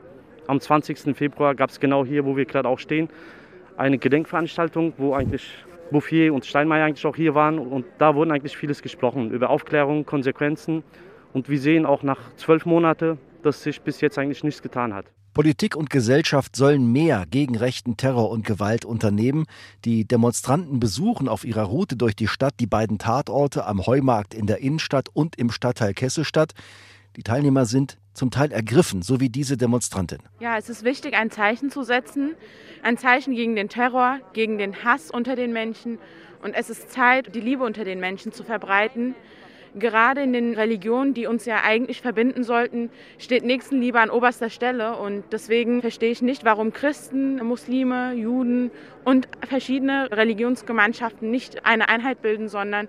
am 0.47 0.59
20. 0.59 1.15
Februar 1.15 1.55
gab 1.55 1.69
es 1.69 1.79
genau 1.79 2.05
hier, 2.05 2.25
wo 2.25 2.35
wir 2.35 2.45
gerade 2.45 2.67
auch 2.67 2.79
stehen, 2.79 3.09
eine 3.77 3.97
Gedenkveranstaltung, 3.97 4.93
wo 4.97 5.13
eigentlich 5.13 5.49
Bouffier 5.91 6.33
und 6.33 6.45
Steinmeier 6.45 6.85
eigentlich 6.85 7.05
auch 7.05 7.15
hier 7.15 7.35
waren. 7.35 7.59
Und 7.59 7.85
da 7.97 8.15
wurden 8.15 8.31
eigentlich 8.31 8.57
vieles 8.57 8.81
gesprochen 8.81 9.31
über 9.31 9.49
Aufklärung, 9.49 10.05
Konsequenzen. 10.05 10.83
Und 11.33 11.49
wir 11.49 11.59
sehen 11.59 11.85
auch 11.85 12.03
nach 12.03 12.19
zwölf 12.35 12.65
Monaten, 12.65 13.17
dass 13.41 13.63
sich 13.63 13.81
bis 13.81 14.01
jetzt 14.01 14.17
eigentlich 14.17 14.43
nichts 14.43 14.61
getan 14.61 14.93
hat. 14.93 15.05
Politik 15.33 15.75
und 15.75 15.89
Gesellschaft 15.89 16.55
sollen 16.55 16.91
mehr 16.91 17.25
gegen 17.27 17.57
rechten 17.57 17.97
Terror 17.97 18.29
und 18.29 18.45
Gewalt 18.45 18.85
unternehmen. 18.85 19.45
Die 19.83 20.05
Demonstranten 20.05 20.79
besuchen 20.79 21.27
auf 21.27 21.43
ihrer 21.43 21.63
Route 21.63 21.95
durch 21.95 22.15
die 22.15 22.27
Stadt 22.27 22.53
die 22.59 22.67
beiden 22.67 22.99
Tatorte 22.99 23.65
am 23.65 23.83
Heumarkt 23.83 24.35
in 24.35 24.45
der 24.45 24.59
Innenstadt 24.59 25.09
und 25.11 25.35
im 25.35 25.49
Stadtteil 25.49 25.95
Kesselstadt. 25.95 26.53
Die 27.15 27.23
Teilnehmer 27.23 27.65
sind 27.65 27.97
zum 28.13 28.31
Teil 28.31 28.51
ergriffen, 28.51 29.03
so 29.03 29.19
wie 29.19 29.29
diese 29.29 29.55
Demonstrantin. 29.55 30.19
Ja, 30.39 30.57
es 30.57 30.67
ist 30.69 30.83
wichtig, 30.83 31.13
ein 31.13 31.29
Zeichen 31.29 31.69
zu 31.69 31.83
setzen. 31.83 32.35
Ein 32.81 32.97
Zeichen 32.97 33.35
gegen 33.35 33.55
den 33.55 33.69
Terror, 33.69 34.19
gegen 34.33 34.57
den 34.57 34.83
Hass 34.83 35.11
unter 35.11 35.35
den 35.35 35.53
Menschen. 35.53 35.99
Und 36.41 36.53
es 36.55 36.69
ist 36.69 36.91
Zeit, 36.91 37.35
die 37.35 37.39
Liebe 37.39 37.63
unter 37.63 37.85
den 37.85 37.99
Menschen 37.99 38.31
zu 38.31 38.43
verbreiten. 38.43 39.15
Gerade 39.75 40.21
in 40.21 40.33
den 40.33 40.53
Religionen, 40.53 41.13
die 41.13 41.25
uns 41.25 41.45
ja 41.45 41.61
eigentlich 41.63 42.01
verbinden 42.01 42.43
sollten, 42.43 42.89
steht 43.17 43.43
Nächstenliebe 43.43 43.99
an 43.99 44.09
oberster 44.09 44.49
Stelle. 44.49 44.97
Und 44.97 45.23
deswegen 45.31 45.81
verstehe 45.81 46.11
ich 46.11 46.21
nicht, 46.21 46.45
warum 46.45 46.73
Christen, 46.73 47.43
Muslime, 47.43 48.13
Juden 48.13 48.71
und 49.05 49.27
verschiedene 49.47 50.11
Religionsgemeinschaften 50.11 51.29
nicht 51.29 51.65
eine 51.65 51.89
Einheit 51.89 52.21
bilden, 52.21 52.49
sondern 52.49 52.87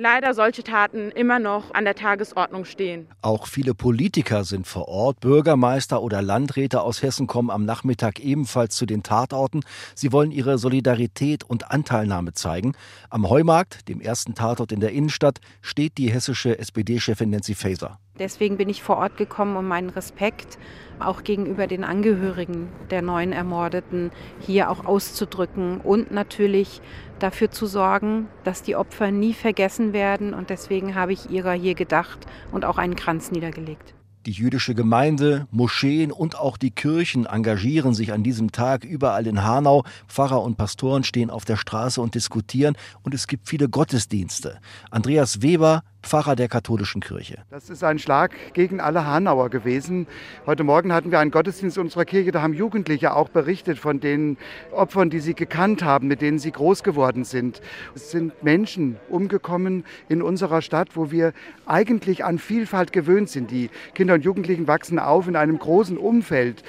leider 0.00 0.34
solche 0.34 0.64
Taten 0.64 1.10
immer 1.10 1.38
noch 1.38 1.74
an 1.74 1.84
der 1.84 1.94
Tagesordnung 1.94 2.64
stehen. 2.64 3.06
Auch 3.22 3.46
viele 3.46 3.74
Politiker 3.74 4.44
sind 4.44 4.66
vor 4.66 4.88
Ort. 4.88 5.20
Bürgermeister 5.20 6.02
oder 6.02 6.22
Landräte 6.22 6.80
aus 6.80 7.02
Hessen 7.02 7.26
kommen 7.26 7.50
am 7.50 7.64
Nachmittag 7.64 8.18
ebenfalls 8.18 8.74
zu 8.74 8.86
den 8.86 9.02
Tatorten. 9.02 9.62
Sie 9.94 10.10
wollen 10.10 10.32
ihre 10.32 10.58
Solidarität 10.58 11.44
und 11.44 11.70
Anteilnahme 11.70 12.32
zeigen. 12.32 12.72
Am 13.10 13.28
Heumarkt, 13.28 13.88
dem 13.88 14.00
ersten 14.00 14.34
Tatort 14.34 14.72
in 14.72 14.80
der 14.80 14.92
Innenstadt, 14.92 15.38
steht 15.60 15.98
die 15.98 16.10
hessische 16.10 16.58
SPD-Chefin 16.58 17.30
Nancy 17.30 17.54
Faeser. 17.54 17.98
Deswegen 18.20 18.58
bin 18.58 18.68
ich 18.68 18.82
vor 18.82 18.98
Ort 18.98 19.16
gekommen, 19.16 19.56
um 19.56 19.66
meinen 19.66 19.88
Respekt 19.88 20.58
auch 20.98 21.24
gegenüber 21.24 21.66
den 21.66 21.84
Angehörigen 21.84 22.68
der 22.90 23.00
neuen 23.00 23.32
Ermordeten 23.32 24.10
hier 24.40 24.70
auch 24.70 24.84
auszudrücken 24.84 25.80
und 25.80 26.10
natürlich 26.10 26.82
dafür 27.18 27.50
zu 27.50 27.64
sorgen, 27.64 28.28
dass 28.44 28.62
die 28.62 28.76
Opfer 28.76 29.10
nie 29.10 29.32
vergessen 29.32 29.94
werden. 29.94 30.34
Und 30.34 30.50
deswegen 30.50 30.94
habe 30.94 31.14
ich 31.14 31.30
ihrer 31.30 31.54
hier 31.54 31.74
gedacht 31.74 32.26
und 32.52 32.66
auch 32.66 32.76
einen 32.76 32.94
Kranz 32.94 33.30
niedergelegt. 33.30 33.94
Die 34.26 34.32
jüdische 34.32 34.74
Gemeinde, 34.74 35.46
Moscheen 35.50 36.12
und 36.12 36.38
auch 36.38 36.58
die 36.58 36.70
Kirchen 36.70 37.24
engagieren 37.24 37.94
sich 37.94 38.12
an 38.12 38.22
diesem 38.22 38.52
Tag 38.52 38.84
überall 38.84 39.26
in 39.26 39.42
Hanau. 39.42 39.84
Pfarrer 40.08 40.42
und 40.42 40.58
Pastoren 40.58 41.04
stehen 41.04 41.30
auf 41.30 41.46
der 41.46 41.56
Straße 41.56 42.02
und 42.02 42.14
diskutieren 42.14 42.76
und 43.02 43.14
es 43.14 43.26
gibt 43.28 43.48
viele 43.48 43.70
Gottesdienste. 43.70 44.58
Andreas 44.90 45.40
Weber, 45.40 45.84
Pfarrer 46.02 46.36
der 46.36 46.48
katholischen 46.48 47.00
Kirche. 47.00 47.38
Das 47.50 47.70
ist 47.70 47.84
ein 47.84 47.98
Schlag 47.98 48.32
gegen 48.54 48.80
alle 48.80 49.06
Hanauer 49.06 49.50
gewesen. 49.50 50.06
Heute 50.46 50.64
Morgen 50.64 50.92
hatten 50.92 51.10
wir 51.10 51.18
einen 51.18 51.30
Gottesdienst 51.30 51.76
in 51.76 51.84
unserer 51.84 52.04
Kirche, 52.04 52.32
da 52.32 52.42
haben 52.42 52.54
Jugendliche 52.54 53.14
auch 53.14 53.28
berichtet 53.28 53.78
von 53.78 54.00
den 54.00 54.36
Opfern, 54.72 55.10
die 55.10 55.20
sie 55.20 55.34
gekannt 55.34 55.82
haben, 55.82 56.08
mit 56.08 56.22
denen 56.22 56.38
sie 56.38 56.52
groß 56.52 56.82
geworden 56.82 57.24
sind. 57.24 57.60
Es 57.94 58.10
sind 58.10 58.42
Menschen 58.42 58.96
umgekommen 59.08 59.84
in 60.08 60.22
unserer 60.22 60.62
Stadt, 60.62 60.96
wo 60.96 61.10
wir 61.10 61.32
eigentlich 61.66 62.24
an 62.24 62.38
Vielfalt 62.38 62.92
gewöhnt 62.92 63.28
sind. 63.28 63.50
Die 63.50 63.70
Kinder 63.94 64.14
und 64.14 64.24
Jugendlichen 64.24 64.66
wachsen 64.66 64.98
auf 64.98 65.28
in 65.28 65.36
einem 65.36 65.58
großen 65.58 65.98
Umfeld 65.98 66.62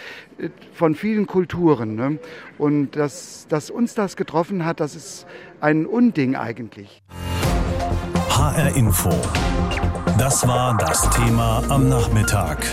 von 0.74 0.96
vielen 0.96 1.28
Kulturen. 1.28 1.96
Ne? 1.96 2.20
Und 2.58 2.96
dass, 2.96 3.48
dass 3.48 3.70
uns 3.70 3.94
das 3.94 4.16
getroffen 4.16 4.66
hat, 4.66 4.80
das 4.80 4.96
ist 4.96 5.26
ein 5.60 5.86
Unding 5.86 6.36
eigentlich. 6.36 7.02
HR 8.52 8.76
Info. 8.76 9.10
Das 10.18 10.46
war 10.46 10.76
das 10.78 11.10
Thema 11.12 11.64
am 11.70 11.88
Nachmittag. 11.88 12.66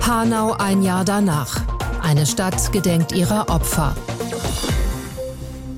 Hanau 0.00 0.52
ein 0.52 0.82
Jahr 0.82 1.04
danach. 1.04 1.60
Eine 2.02 2.24
Stadt 2.24 2.72
gedenkt 2.72 3.12
ihrer 3.12 3.50
Opfer. 3.50 3.94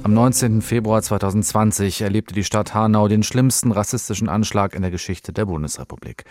Am 0.05 0.15
19. 0.15 0.63
Februar 0.63 1.03
2020 1.03 2.03
erlebte 2.03 2.35
die 2.35 2.45
Stadt 2.45 2.73
Hanau 2.73 3.09
den 3.09 3.25
schlimmsten 3.25 3.73
rassistischen 3.73 4.29
Anschlag 4.29 4.77
in 4.77 4.83
der 4.83 4.93
Geschichte 4.93 5.33
der 5.33 5.47
Bundesrepublik. 5.47 6.25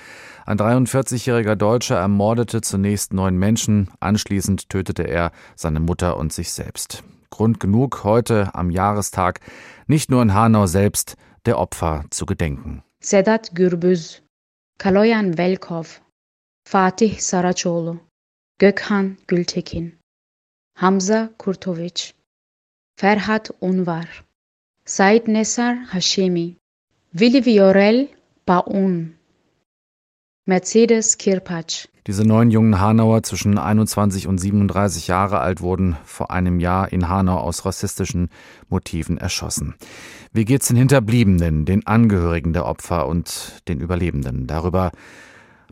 Ein 0.46 0.58
43-jähriger 0.58 1.56
Deutscher 1.56 1.98
ermordete 1.98 2.62
zunächst 2.62 3.12
neun 3.12 3.36
Menschen, 3.36 3.90
anschließend 4.00 4.70
tötete 4.70 5.04
er 5.04 5.32
seine 5.58 5.82
Mutter 5.82 6.16
und 6.16 6.32
sich 6.32 6.54
selbst. 6.54 7.04
Grund 7.30 7.60
genug, 7.60 8.06
heute 8.06 8.56
am 8.56 8.70
Jahrestag 8.70 9.42
nicht 9.86 10.10
nur 10.10 10.22
in 10.22 10.34
Hanau 10.34 10.66
selbst, 10.66 11.18
der 11.46 11.60
Opfer 11.60 12.06
zu 12.10 12.26
gedenken. 12.26 12.84
Sedat 13.04 13.56
Gürbüz, 13.56 14.22
Kaloyan 14.78 15.38
Velkov, 15.38 15.86
Fatih 16.64 17.20
Saraçoğlu, 17.20 18.00
Gökhan 18.60 19.18
Gültekin, 19.28 19.96
Hamza 20.78 21.30
Kurtovic, 21.40 22.14
Ferhat 22.96 23.50
Unvar, 23.62 24.24
Said 24.86 25.28
Nesar 25.28 25.94
Hashemi, 25.94 26.56
Willi 27.14 27.46
Viorel 27.46 28.08
Baun, 28.48 29.16
Mercedes 30.46 31.18
Kirpac, 31.18 31.88
Diese 32.08 32.26
neun 32.26 32.50
jungen 32.50 32.80
Hanauer 32.80 33.22
zwischen 33.22 33.60
21 33.60 34.28
und 34.28 34.40
37 34.40 35.08
Jahre 35.08 35.40
alt 35.40 35.62
wurden 35.62 35.98
vor 36.04 36.32
einem 36.32 36.60
Jahr 36.60 36.92
in 36.92 37.08
Hanau 37.08 37.38
aus 37.38 37.64
rassistischen 37.64 38.30
Motiven 38.70 39.20
erschossen. 39.20 39.76
Wie 40.34 40.46
geht's 40.46 40.70
den 40.70 40.78
Hinterbliebenen, 40.78 41.66
den 41.66 41.86
Angehörigen 41.86 42.54
der 42.54 42.66
Opfer 42.66 43.06
und 43.06 43.62
den 43.68 43.82
Überlebenden? 43.82 44.48
Darüber 44.48 44.92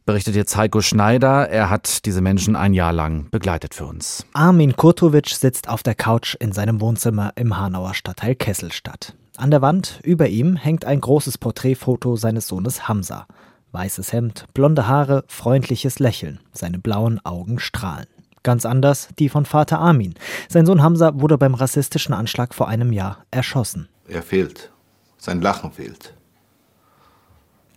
berichtet 0.06 0.36
jetzt 0.36 0.58
Heiko 0.58 0.82
Schneider. 0.82 1.48
Er 1.48 1.70
hat 1.70 2.06
diese 2.06 2.20
Menschen 2.20 2.58
ein 2.58 2.74
Jahr 2.74 2.92
lang 2.92 3.30
begleitet 3.32 3.74
für 3.74 3.86
uns. 3.86 4.26
Armin 4.34 4.76
Kurtovic 4.76 5.30
sitzt 5.30 5.70
auf 5.70 5.82
der 5.82 5.96
Couch 5.96 6.36
in 6.42 6.52
seinem 6.52 6.82
Wohnzimmer 6.82 7.32
im 7.38 7.58
Hanauer 7.58 7.94
Stadtteil 7.94 8.36
Kesselstadt. 8.36 9.16
An 9.38 9.50
der 9.50 9.62
Wand 9.62 10.02
über 10.04 10.28
ihm 10.28 10.58
hängt 10.58 10.84
ein 10.84 11.00
großes 11.00 11.38
Porträtfoto 11.38 12.18
seines 12.18 12.50
Sohnes 12.50 12.90
Hamza. 12.90 13.28
Weißes 13.72 14.12
Hemd, 14.12 14.44
blonde 14.54 14.88
Haare, 14.88 15.24
freundliches 15.30 16.00
Lächeln. 16.00 16.42
Seine 16.52 16.80
blauen 16.80 17.24
Augen 17.24 17.60
strahlen. 17.60 18.08
Ganz 18.44 18.66
anders 18.66 19.08
die 19.20 19.30
von 19.30 19.46
Vater 19.46 19.80
Armin. 19.80 20.16
Sein 20.50 20.66
Sohn 20.66 20.84
Hamza 20.84 21.18
wurde 21.22 21.38
beim 21.38 21.54
rassistischen 21.54 22.14
Anschlag 22.14 22.54
vor 22.54 22.68
einem 22.68 22.92
Jahr 22.92 23.20
erschossen. 23.32 23.88
Er 24.10 24.24
fehlt. 24.24 24.72
Sein 25.18 25.42
Lachen 25.42 25.72
fehlt. 25.72 26.14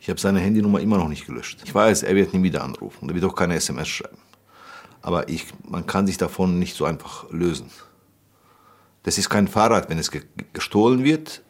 Ich 0.01 0.09
habe 0.09 0.19
seine 0.19 0.41
Handynummer 0.41 0.81
immer 0.81 0.99
noch 0.99 1.09
nicht 1.09 1.27
gelöscht. 1.27 1.61
Ich 1.65 1.75
weiß, 1.75 2.03
er 2.03 2.17
wird 2.17 2.35
nie 2.35 2.43
wieder 2.43 2.65
anrufen. 2.65 3.09
Er 3.09 3.15
wird 3.15 3.25
auch 3.25 3.37
keine 3.37 3.55
SMS 3.55 3.89
schreiben. 3.89 4.19
Aber 5.01 5.29
ich, 5.29 5.47
man 5.69 5.87
kann 5.87 6.07
sich 6.07 6.17
davon 6.17 6.59
nicht 6.59 6.75
so 6.77 6.85
einfach 6.85 7.31
lösen. 7.31 7.71
Das 9.03 9.19
ist 9.19 9.29
kein 9.29 9.47
Fahrrad. 9.47 9.91
Wenn 9.91 9.99
es 9.99 10.11
gestohlen 10.53 11.05
wird, 11.05 11.43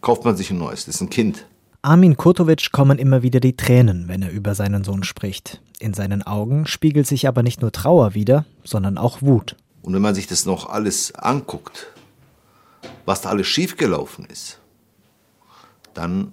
kauft 0.00 0.24
man 0.24 0.36
sich 0.36 0.50
ein 0.50 0.58
neues. 0.58 0.86
Das 0.86 0.96
ist 0.96 1.00
ein 1.00 1.10
Kind. 1.10 1.46
Armin 1.82 2.16
Kurtovic 2.16 2.70
kommen 2.70 2.98
immer 2.98 3.22
wieder 3.22 3.40
die 3.40 3.56
Tränen, 3.56 4.06
wenn 4.06 4.22
er 4.22 4.30
über 4.30 4.54
seinen 4.54 4.84
Sohn 4.84 5.02
spricht. 5.02 5.60
In 5.80 5.94
seinen 5.94 6.22
Augen 6.22 6.66
spiegelt 6.66 7.08
sich 7.08 7.26
aber 7.26 7.42
nicht 7.42 7.60
nur 7.60 7.72
Trauer 7.72 8.14
wider, 8.14 8.44
sondern 8.62 8.98
auch 8.98 9.20
Wut. 9.20 9.56
Und 9.82 9.92
wenn 9.92 10.02
man 10.02 10.14
sich 10.14 10.28
das 10.28 10.46
noch 10.46 10.68
alles 10.68 11.12
anguckt, 11.14 11.88
was 13.04 13.20
da 13.20 13.30
alles 13.30 13.46
schiefgelaufen 13.46 14.24
ist, 14.26 14.60
dann 15.94 16.32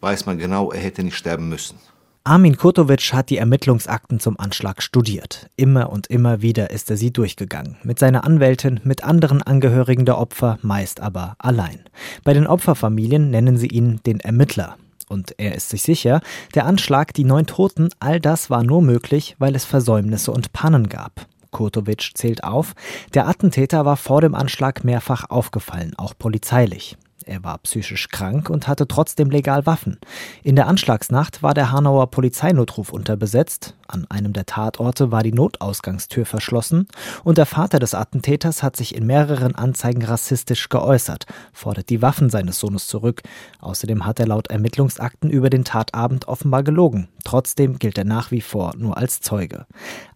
weiß 0.00 0.26
man 0.26 0.38
genau, 0.38 0.72
er 0.72 0.80
hätte 0.80 1.02
nicht 1.02 1.16
sterben 1.16 1.48
müssen. 1.48 1.78
Armin 2.24 2.56
Kurtovic 2.56 3.12
hat 3.12 3.30
die 3.30 3.38
Ermittlungsakten 3.38 4.20
zum 4.20 4.38
Anschlag 4.38 4.80
studiert. 4.80 5.50
Immer 5.56 5.90
und 5.90 6.06
immer 6.06 6.40
wieder 6.40 6.70
ist 6.70 6.88
er 6.88 6.96
sie 6.96 7.12
durchgegangen. 7.12 7.78
Mit 7.82 7.98
seiner 7.98 8.22
Anwältin, 8.22 8.78
mit 8.84 9.02
anderen 9.02 9.42
Angehörigen 9.42 10.04
der 10.04 10.18
Opfer, 10.18 10.56
meist 10.62 11.00
aber 11.00 11.34
allein. 11.38 11.80
Bei 12.22 12.32
den 12.32 12.46
Opferfamilien 12.46 13.30
nennen 13.30 13.56
sie 13.56 13.66
ihn 13.66 14.00
den 14.06 14.20
Ermittler. 14.20 14.76
Und 15.08 15.34
er 15.38 15.56
ist 15.56 15.70
sich 15.70 15.82
sicher, 15.82 16.20
der 16.54 16.66
Anschlag, 16.66 17.12
die 17.12 17.24
neun 17.24 17.46
Toten, 17.46 17.88
all 17.98 18.20
das 18.20 18.50
war 18.50 18.62
nur 18.62 18.82
möglich, 18.82 19.34
weil 19.40 19.56
es 19.56 19.64
Versäumnisse 19.64 20.30
und 20.30 20.52
Pannen 20.52 20.88
gab. 20.88 21.26
Kurtovic 21.52 22.10
zählt 22.14 22.42
auf, 22.42 22.74
der 23.14 23.28
Attentäter 23.28 23.84
war 23.84 23.96
vor 23.96 24.20
dem 24.20 24.34
Anschlag 24.34 24.82
mehrfach 24.82 25.30
aufgefallen, 25.30 25.92
auch 25.96 26.14
polizeilich. 26.18 26.96
Er 27.26 27.44
war 27.44 27.58
psychisch 27.58 28.08
krank 28.08 28.50
und 28.50 28.68
hatte 28.68 28.88
trotzdem 28.88 29.30
legal 29.30 29.66
Waffen. 29.66 29.98
In 30.42 30.56
der 30.56 30.66
Anschlagsnacht 30.66 31.42
war 31.42 31.54
der 31.54 31.72
Hanauer 31.72 32.10
Polizeinotruf 32.10 32.92
unterbesetzt, 32.92 33.74
an 33.86 34.06
einem 34.10 34.32
der 34.32 34.46
Tatorte 34.46 35.12
war 35.12 35.22
die 35.22 35.32
Notausgangstür 35.32 36.24
verschlossen 36.24 36.88
und 37.24 37.38
der 37.38 37.46
Vater 37.46 37.78
des 37.78 37.94
Attentäters 37.94 38.62
hat 38.62 38.76
sich 38.76 38.94
in 38.94 39.06
mehreren 39.06 39.54
Anzeigen 39.54 40.04
rassistisch 40.04 40.68
geäußert, 40.68 41.26
fordert 41.52 41.90
die 41.90 42.02
Waffen 42.02 42.30
seines 42.30 42.58
Sohnes 42.58 42.86
zurück. 42.86 43.22
Außerdem 43.60 44.06
hat 44.06 44.18
er 44.18 44.26
laut 44.26 44.48
Ermittlungsakten 44.48 45.30
über 45.30 45.50
den 45.50 45.64
Tatabend 45.64 46.26
offenbar 46.26 46.62
gelogen. 46.62 47.08
Trotzdem 47.24 47.78
gilt 47.78 47.98
er 47.98 48.04
nach 48.04 48.30
wie 48.30 48.40
vor 48.40 48.74
nur 48.76 48.96
als 48.96 49.20
Zeuge. 49.20 49.66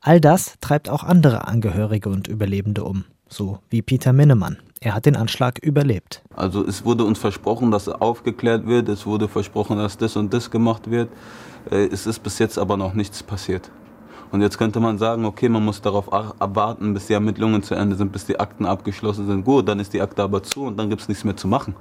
All 0.00 0.20
das 0.20 0.54
treibt 0.60 0.88
auch 0.88 1.04
andere 1.04 1.46
Angehörige 1.46 2.08
und 2.08 2.28
Überlebende 2.28 2.84
um, 2.84 3.04
so 3.28 3.58
wie 3.70 3.82
Peter 3.82 4.12
Minnemann. 4.12 4.56
Er 4.80 4.94
hat 4.94 5.06
den 5.06 5.16
Anschlag 5.16 5.58
überlebt. 5.58 6.22
Also 6.34 6.64
es 6.64 6.84
wurde 6.84 7.04
uns 7.04 7.18
versprochen, 7.18 7.70
dass 7.70 7.88
aufgeklärt 7.88 8.66
wird, 8.66 8.88
es 8.88 9.06
wurde 9.06 9.28
versprochen, 9.28 9.78
dass 9.78 9.96
das 9.96 10.16
und 10.16 10.32
das 10.32 10.50
gemacht 10.50 10.90
wird. 10.90 11.08
Äh, 11.70 11.86
es 11.86 12.06
ist 12.06 12.22
bis 12.22 12.38
jetzt 12.38 12.58
aber 12.58 12.76
noch 12.76 12.94
nichts 12.94 13.22
passiert. 13.22 13.70
Und 14.32 14.42
jetzt 14.42 14.58
könnte 14.58 14.80
man 14.80 14.98
sagen, 14.98 15.24
okay, 15.24 15.48
man 15.48 15.64
muss 15.64 15.80
darauf 15.80 16.12
abwarten, 16.12 16.92
bis 16.94 17.06
die 17.06 17.12
Ermittlungen 17.12 17.62
zu 17.62 17.74
Ende 17.74 17.96
sind, 17.96 18.12
bis 18.12 18.26
die 18.26 18.38
Akten 18.38 18.66
abgeschlossen 18.66 19.26
sind. 19.26 19.44
Gut, 19.44 19.68
dann 19.68 19.78
ist 19.78 19.92
die 19.92 20.02
Akte 20.02 20.22
aber 20.22 20.42
zu 20.42 20.64
und 20.64 20.76
dann 20.78 20.90
gibt 20.90 21.02
es 21.02 21.08
nichts 21.08 21.24
mehr 21.24 21.36
zu 21.36 21.46
machen. 21.48 21.74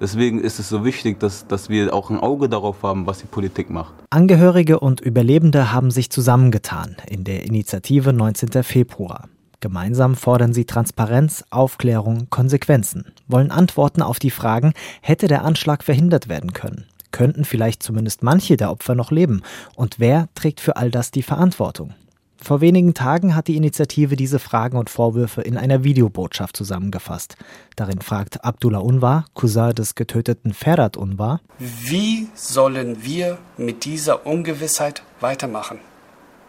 Deswegen 0.00 0.40
ist 0.40 0.58
es 0.58 0.68
so 0.68 0.84
wichtig, 0.84 1.20
dass, 1.20 1.46
dass 1.46 1.68
wir 1.68 1.94
auch 1.94 2.10
ein 2.10 2.18
Auge 2.18 2.48
darauf 2.48 2.82
haben, 2.82 3.06
was 3.06 3.18
die 3.20 3.26
Politik 3.26 3.70
macht. 3.70 3.94
Angehörige 4.10 4.80
und 4.80 5.00
Überlebende 5.00 5.72
haben 5.72 5.90
sich 5.90 6.10
zusammengetan 6.10 6.96
in 7.08 7.24
der 7.24 7.44
Initiative 7.44 8.12
19. 8.12 8.62
Februar. 8.64 9.28
Gemeinsam 9.64 10.14
fordern 10.14 10.52
sie 10.52 10.66
Transparenz, 10.66 11.42
Aufklärung, 11.48 12.26
Konsequenzen, 12.28 13.06
wollen 13.28 13.50
Antworten 13.50 14.02
auf 14.02 14.18
die 14.18 14.28
Fragen, 14.28 14.74
hätte 15.00 15.26
der 15.26 15.42
Anschlag 15.42 15.82
verhindert 15.82 16.28
werden 16.28 16.52
können? 16.52 16.84
Könnten 17.12 17.46
vielleicht 17.46 17.82
zumindest 17.82 18.22
manche 18.22 18.58
der 18.58 18.70
Opfer 18.70 18.94
noch 18.94 19.10
leben? 19.10 19.40
Und 19.74 19.98
wer 19.98 20.28
trägt 20.34 20.60
für 20.60 20.76
all 20.76 20.90
das 20.90 21.12
die 21.12 21.22
Verantwortung? 21.22 21.94
Vor 22.36 22.60
wenigen 22.60 22.92
Tagen 22.92 23.34
hat 23.34 23.48
die 23.48 23.56
Initiative 23.56 24.16
diese 24.16 24.38
Fragen 24.38 24.76
und 24.76 24.90
Vorwürfe 24.90 25.40
in 25.40 25.56
einer 25.56 25.82
Videobotschaft 25.82 26.58
zusammengefasst. 26.58 27.38
Darin 27.74 28.02
fragt 28.02 28.44
Abdullah 28.44 28.80
Unwar, 28.80 29.24
Cousin 29.32 29.74
des 29.74 29.94
getöteten 29.94 30.52
Ferhat 30.52 30.98
Unwar, 30.98 31.40
wie 31.58 32.28
sollen 32.34 33.02
wir 33.02 33.38
mit 33.56 33.86
dieser 33.86 34.26
Ungewissheit 34.26 35.02
weitermachen? 35.20 35.78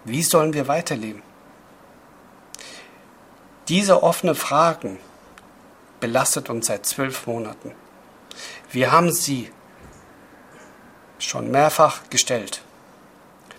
Wie 0.03 0.21
sollen 0.21 0.53
wir 0.53 0.67
weiterleben? 0.67 1.21
Diese 3.67 4.03
offenen 4.03 4.35
Fragen 4.35 4.99
belastet 5.99 6.49
uns 6.51 6.67
seit 6.67 6.85
zwölf 6.85 7.25
Monaten. 7.25 7.71
Wir 8.71 8.91
haben 8.91 9.11
sie 9.11 9.49
schon 11.17 11.49
mehrfach 11.49 12.09
gestellt. 12.09 12.61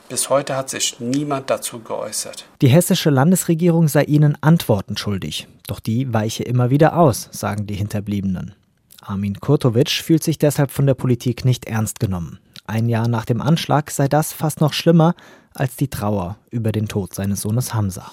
Bis 0.08 0.30
heute 0.30 0.54
hat 0.54 0.70
sich 0.70 1.00
niemand 1.00 1.50
dazu 1.50 1.80
geäußert. 1.80 2.46
Die 2.62 2.68
hessische 2.68 3.10
Landesregierung 3.10 3.88
sei 3.88 4.04
ihnen 4.04 4.38
Antworten 4.40 4.96
schuldig. 4.96 5.48
Doch 5.66 5.80
die 5.80 6.12
weiche 6.14 6.44
immer 6.44 6.70
wieder 6.70 6.96
aus, 6.96 7.28
sagen 7.32 7.66
die 7.66 7.74
Hinterbliebenen. 7.74 8.54
Armin 9.02 9.40
Kurtovic 9.40 9.90
fühlt 9.90 10.22
sich 10.22 10.38
deshalb 10.38 10.70
von 10.70 10.86
der 10.86 10.94
Politik 10.94 11.44
nicht 11.44 11.64
ernst 11.64 11.98
genommen. 11.98 12.38
Ein 12.66 12.88
Jahr 12.88 13.08
nach 13.08 13.24
dem 13.24 13.40
Anschlag 13.40 13.90
sei 13.90 14.06
das 14.06 14.32
fast 14.32 14.60
noch 14.60 14.72
schlimmer 14.72 15.16
als 15.54 15.74
die 15.74 15.88
Trauer 15.88 16.36
über 16.50 16.70
den 16.70 16.86
Tod 16.86 17.12
seines 17.14 17.42
Sohnes 17.42 17.74
Hamza. 17.74 18.12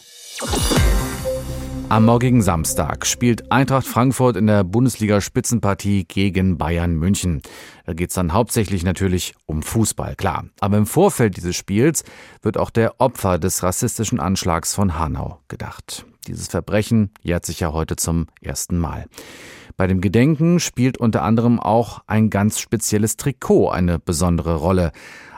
Am 1.94 2.06
morgigen 2.06 2.42
Samstag 2.42 3.06
spielt 3.06 3.52
Eintracht 3.52 3.86
Frankfurt 3.86 4.36
in 4.36 4.48
der 4.48 4.64
Bundesliga-Spitzenpartie 4.64 6.06
gegen 6.06 6.58
Bayern 6.58 6.96
München. 6.96 7.44
Da 7.86 7.94
geht 7.94 8.10
es 8.10 8.16
dann 8.16 8.34
hauptsächlich 8.34 8.84
natürlich 8.84 9.36
um 9.46 9.62
Fußball, 9.62 10.16
klar. 10.16 10.46
Aber 10.60 10.78
im 10.78 10.88
Vorfeld 10.88 11.38
dieses 11.38 11.56
Spiels 11.56 12.04
wird 12.42 12.58
auch 12.58 12.72
der 12.72 13.00
Opfer 13.00 13.38
des 13.38 13.62
rassistischen 13.62 14.20
Anschlags 14.20 14.74
von 14.74 14.98
Hanau 14.98 15.42
gedacht. 15.50 16.08
Dieses 16.26 16.48
Verbrechen 16.48 17.12
jährt 17.22 17.46
sich 17.46 17.60
ja 17.60 17.74
heute 17.74 17.96
zum 17.96 18.26
ersten 18.42 18.80
Mal. 18.80 19.06
Bei 19.78 19.86
dem 19.86 20.02
Gedenken 20.02 20.60
spielt 20.60 20.98
unter 20.98 21.22
anderem 21.22 21.60
auch 21.60 22.02
ein 22.08 22.32
ganz 22.32 22.58
spezielles 22.60 23.18
Trikot 23.18 23.70
eine 23.70 24.00
besondere 24.00 24.56
Rolle. 24.56 24.94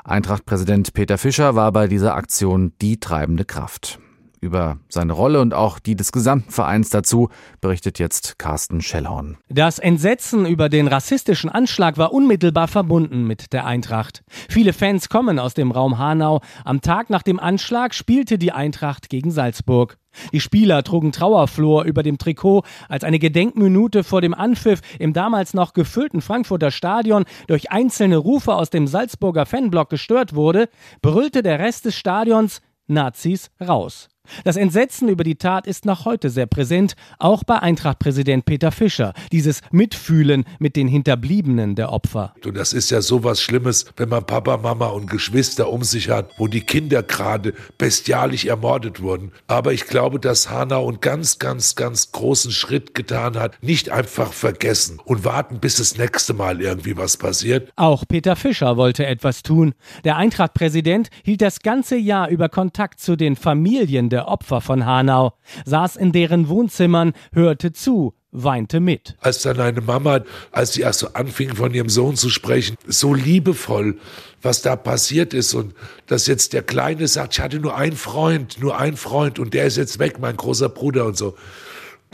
Eintracht-Präsident 0.05 0.93
Peter 0.93 1.17
Fischer 1.17 1.55
war 1.55 1.74
bei 1.74 1.89
dieser 1.89 2.15
Aktion 2.15 2.71
die 2.81 3.01
treibende 3.01 3.43
Kraft. 3.43 4.00
Über 4.46 4.78
seine 4.90 5.14
Rolle 5.14 5.42
und 5.42 5.56
auch 5.56 5.80
die 5.80 5.96
des 5.96 6.12
gesamten 6.12 6.52
Vereins 6.52 6.92
dazu 6.92 7.30
berichtet 7.62 7.98
jetzt 7.98 8.38
Carsten 8.38 8.80
Schellhorn. 8.80 9.38
Das 9.50 9.80
Entsetzen 9.80 10.46
über 10.46 10.70
den 10.70 10.88
rassistischen 10.88 11.50
Anschlag 11.50 11.98
war 11.98 12.14
unmittelbar 12.14 12.68
verbunden 12.68 13.25
mit 13.25 13.54
der 13.54 13.66
Eintracht. 13.66 14.24
Viele 14.48 14.74
Fans 14.74 15.10
kommen 15.10 15.40
aus 15.40 15.56
dem 15.56 15.72
Raum 15.72 15.98
Hanau. 15.98 16.42
Am 16.64 16.82
Tag 16.82 17.10
nach 17.10 17.24
dem 17.24 17.40
Anschlag 17.40 17.96
spielte 17.96 18.38
die 18.38 18.52
Eintracht 18.52 19.10
gegen 19.10 19.32
Salzburg. 19.32 19.98
Die 20.32 20.40
Spieler 20.40 20.84
trugen 20.84 21.12
Trauerflor 21.12 21.84
über 21.86 22.04
dem 22.04 22.20
Trikot, 22.20 22.62
als 22.88 23.04
eine 23.04 23.18
Gedenkminute 23.18 24.04
vor 24.04 24.22
dem 24.22 24.36
Anpfiff 24.36 24.82
im 25.00 25.12
damals 25.14 25.56
noch 25.56 25.74
gefüllten 25.74 26.22
Frankfurter 26.22 26.70
Stadion 26.70 27.25
durch 27.48 27.72
einzelne 27.72 28.18
Rufe 28.18 28.54
aus 28.54 28.70
dem 28.70 28.86
Salzburger 28.86 29.48
Fanblock 29.48 29.90
gestört 29.90 30.36
wurde, 30.36 30.70
brüllte 31.02 31.42
der 31.42 31.58
Rest 31.58 31.86
des 31.86 31.96
Stadions 31.96 32.62
Nazis 32.86 33.50
raus. 33.60 34.08
Das 34.44 34.55
Entsetzen 34.55 35.10
über 35.10 35.24
die 35.24 35.36
Tat 35.36 35.67
ist 35.67 35.86
noch 35.86 36.05
heute 36.05 36.29
sehr 36.29 36.46
präsent, 36.46 36.96
auch 37.20 37.44
bei 37.44 37.60
Eintracht-Präsident 37.60 38.46
Peter 38.46 38.72
Fischer. 38.72 39.13
Dieses 39.32 39.62
Mitfühlen 39.72 40.46
mit 40.60 40.75
den 40.75 40.88
Hinterbliebenen 40.88 41.75
der 41.75 41.91
Opfer. 41.91 42.34
Und 42.46 42.58
das 42.58 42.74
ist 42.74 42.91
ja 42.91 43.01
sowas 43.01 43.41
Schlimmes, 43.41 43.86
wenn 43.98 44.10
man 44.10 44.25
Papa, 44.25 44.58
Mama 44.58 44.88
und 44.88 45.10
Geschwister 45.10 45.70
um 45.70 45.84
sich 45.84 46.10
hat, 46.10 46.32
wo 46.38 46.48
die 46.48 46.62
Kinder 46.62 47.03
gerade 47.03 47.53
bestialisch 47.77 48.46
ermordet 48.46 49.01
wurden. 49.01 49.32
Aber 49.48 49.74
ich 49.74 49.86
glaube, 49.86 50.20
dass 50.20 50.50
Hanau 50.50 50.88
einen 50.88 51.01
ganz, 51.01 51.39
ganz, 51.39 51.75
ganz 51.75 52.12
großen 52.12 52.51
Schritt 52.51 52.94
getan 52.94 53.38
hat. 53.38 53.62
Nicht 53.62 53.89
einfach 53.89 54.34
vergessen 54.34 55.00
und 55.03 55.25
warten, 55.25 55.60
bis 55.60 55.77
das 55.77 55.98
nächste 55.98 56.34
Mal 56.34 56.62
irgendwie 56.62 56.98
was 56.98 57.17
passiert. 57.17 57.72
Auch 57.75 58.05
Peter 58.08 58.36
Fischer 58.36 58.77
wollte 58.77 59.05
etwas 59.05 59.44
tun. 59.44 59.74
Der 60.03 60.15
Eintracht-Präsident 60.17 61.10
hielt 61.24 61.41
das 61.41 61.60
ganze 61.60 61.98
Jahr 61.98 62.29
über 62.29 62.50
Kontakt 62.50 63.00
zu 63.00 63.15
den 63.15 63.36
Familien 63.36 64.10
der 64.10 64.14
Opfer 64.24 64.62
von 64.62 64.86
Hanau, 64.86 65.34
saß 65.65 65.95
in 65.95 66.12
deren 66.12 66.50
Wohnzimmern, 66.50 67.13
hörte 67.34 67.74
zu, 67.74 68.13
weinte 68.31 68.79
mit. 68.79 69.15
Als 69.22 69.41
dann 69.41 69.60
eine 69.60 69.81
Mama, 69.81 70.22
als 70.51 70.74
sie 70.74 70.81
erst 70.81 71.00
so 71.00 71.07
anfing, 71.13 71.55
von 71.55 71.74
ihrem 71.74 71.89
Sohn 71.89 72.15
zu 72.15 72.29
sprechen, 72.29 72.77
so 72.86 73.13
liebevoll, 73.13 73.98
was 74.41 74.62
da 74.62 74.75
passiert 74.75 75.34
ist 75.34 75.53
und 75.53 75.74
dass 76.07 76.27
jetzt 76.27 76.53
der 76.53 76.63
Kleine 76.63 77.07
sagt, 77.07 77.34
ich 77.34 77.39
hatte 77.39 77.60
nur 77.60 77.75
einen 77.75 77.95
Freund, 77.95 78.60
nur 78.60 78.77
einen 78.77 78.98
Freund 78.98 79.39
und 79.39 79.53
der 79.53 79.65
ist 79.65 79.77
jetzt 79.77 80.00
weg, 80.00 80.19
mein 80.19 80.38
großer 80.38 80.69
Bruder 80.69 81.05
und 81.05 81.17
so 81.17 81.36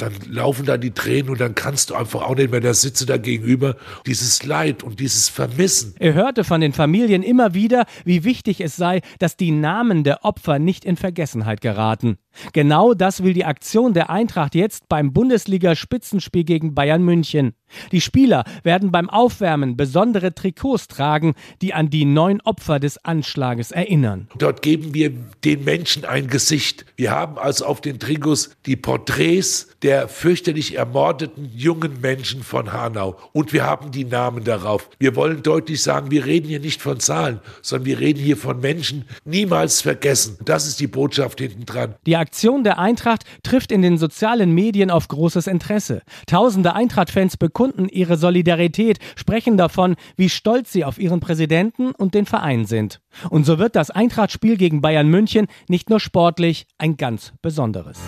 dann 0.01 0.13
laufen 0.29 0.65
da 0.65 0.77
die 0.77 0.91
Tränen 0.91 1.29
und 1.29 1.39
dann 1.39 1.55
kannst 1.55 1.89
du 1.89 1.95
einfach 1.95 2.23
auch 2.23 2.35
nicht 2.35 2.51
mehr, 2.51 2.59
da 2.59 2.73
sitze 2.73 3.05
da 3.05 3.17
gegenüber, 3.17 3.75
dieses 4.05 4.43
Leid 4.43 4.83
und 4.83 4.99
dieses 4.99 5.29
Vermissen. 5.29 5.95
Er 5.99 6.13
hörte 6.13 6.43
von 6.43 6.61
den 6.61 6.73
Familien 6.73 7.23
immer 7.23 7.53
wieder, 7.53 7.85
wie 8.03 8.23
wichtig 8.23 8.61
es 8.61 8.75
sei, 8.75 9.01
dass 9.19 9.37
die 9.37 9.51
Namen 9.51 10.03
der 10.03 10.25
Opfer 10.25 10.59
nicht 10.59 10.85
in 10.85 10.97
Vergessenheit 10.97 11.61
geraten. 11.61 12.17
Genau 12.53 12.93
das 12.93 13.23
will 13.23 13.33
die 13.33 13.45
Aktion 13.45 13.93
der 13.93 14.09
Eintracht 14.09 14.55
jetzt 14.55 14.87
beim 14.89 15.13
Bundesliga-Spitzenspiel 15.13 16.43
gegen 16.43 16.73
Bayern 16.73 17.03
München. 17.03 17.53
Die 17.91 18.01
Spieler 18.01 18.43
werden 18.63 18.91
beim 18.91 19.09
Aufwärmen 19.09 19.77
besondere 19.77 20.33
Trikots 20.33 20.87
tragen, 20.87 21.33
die 21.61 21.73
an 21.73 21.89
die 21.89 22.05
neun 22.05 22.41
Opfer 22.41 22.79
des 22.79 23.03
Anschlages 23.03 23.71
erinnern. 23.71 24.27
Dort 24.37 24.61
geben 24.61 24.93
wir 24.93 25.11
den 25.43 25.63
Menschen 25.63 26.05
ein 26.05 26.27
Gesicht. 26.27 26.85
Wir 26.95 27.11
haben 27.11 27.37
also 27.37 27.65
auf 27.65 27.81
den 27.81 27.99
Trikots 27.99 28.51
die 28.65 28.75
Porträts 28.75 29.69
der 29.81 30.07
fürchterlich 30.07 30.75
ermordeten 30.75 31.49
jungen 31.55 32.01
Menschen 32.01 32.43
von 32.43 32.71
Hanau 32.71 33.17
und 33.33 33.53
wir 33.53 33.65
haben 33.65 33.91
die 33.91 34.05
Namen 34.05 34.43
darauf. 34.43 34.89
Wir 34.99 35.15
wollen 35.15 35.43
deutlich 35.43 35.81
sagen, 35.81 36.11
wir 36.11 36.25
reden 36.25 36.47
hier 36.47 36.59
nicht 36.59 36.81
von 36.81 36.99
Zahlen, 36.99 37.39
sondern 37.61 37.85
wir 37.85 37.99
reden 37.99 38.19
hier 38.19 38.37
von 38.37 38.59
Menschen, 38.59 39.05
niemals 39.25 39.81
vergessen. 39.81 40.37
Das 40.45 40.67
ist 40.67 40.79
die 40.79 40.87
Botschaft 40.87 41.39
hinten 41.39 41.65
dran. 41.65 41.95
Die 42.05 42.15
Aktion 42.15 42.63
der 42.63 42.77
Eintracht 42.79 43.23
trifft 43.43 43.71
in 43.71 43.81
den 43.81 43.97
sozialen 43.97 44.53
Medien 44.53 44.91
auf 44.91 45.07
großes 45.07 45.47
Interesse. 45.47 46.01
Tausende 46.27 46.73
Eintracht-Fans 46.73 47.37
bekunden 47.61 47.89
ihre 47.89 48.17
Solidarität, 48.17 48.97
sprechen 49.15 49.55
davon, 49.55 49.95
wie 50.15 50.29
stolz 50.29 50.71
sie 50.71 50.83
auf 50.83 50.97
ihren 50.97 51.19
Präsidenten 51.19 51.91
und 51.91 52.15
den 52.15 52.25
Verein 52.25 52.65
sind. 52.65 53.01
Und 53.29 53.45
so 53.45 53.59
wird 53.59 53.75
das 53.75 53.91
Eintracht-Spiel 53.91 54.57
gegen 54.57 54.81
Bayern 54.81 55.07
München 55.07 55.45
nicht 55.67 55.91
nur 55.91 55.99
sportlich 55.99 56.65
ein 56.79 56.97
ganz 56.97 57.33
besonderes. 57.43 57.99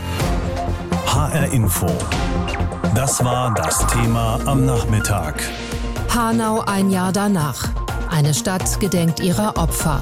HR 1.05 1.53
Info. 1.53 1.85
Das 2.95 3.23
war 3.23 3.53
das 3.53 3.85
Thema 3.87 4.39
am 4.47 4.65
Nachmittag. 4.65 5.43
Hanau 6.09 6.61
ein 6.65 6.89
Jahr 6.89 7.11
danach. 7.11 7.69
Eine 8.09 8.33
Stadt 8.33 8.79
gedenkt 8.79 9.19
ihrer 9.19 9.55
Opfer. 9.57 10.01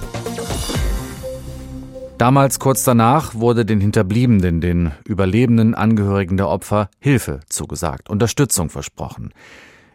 Damals 2.22 2.60
kurz 2.60 2.84
danach 2.84 3.34
wurde 3.34 3.66
den 3.66 3.82
Hinterbliebenen, 3.82 4.62
den 4.62 4.92
überlebenden 5.06 5.74
Angehörigen 5.74 6.38
der 6.38 6.50
Opfer, 6.50 6.92
Hilfe 7.00 7.40
zugesagt, 7.50 8.12
Unterstützung 8.12 8.70
versprochen. 8.70 9.34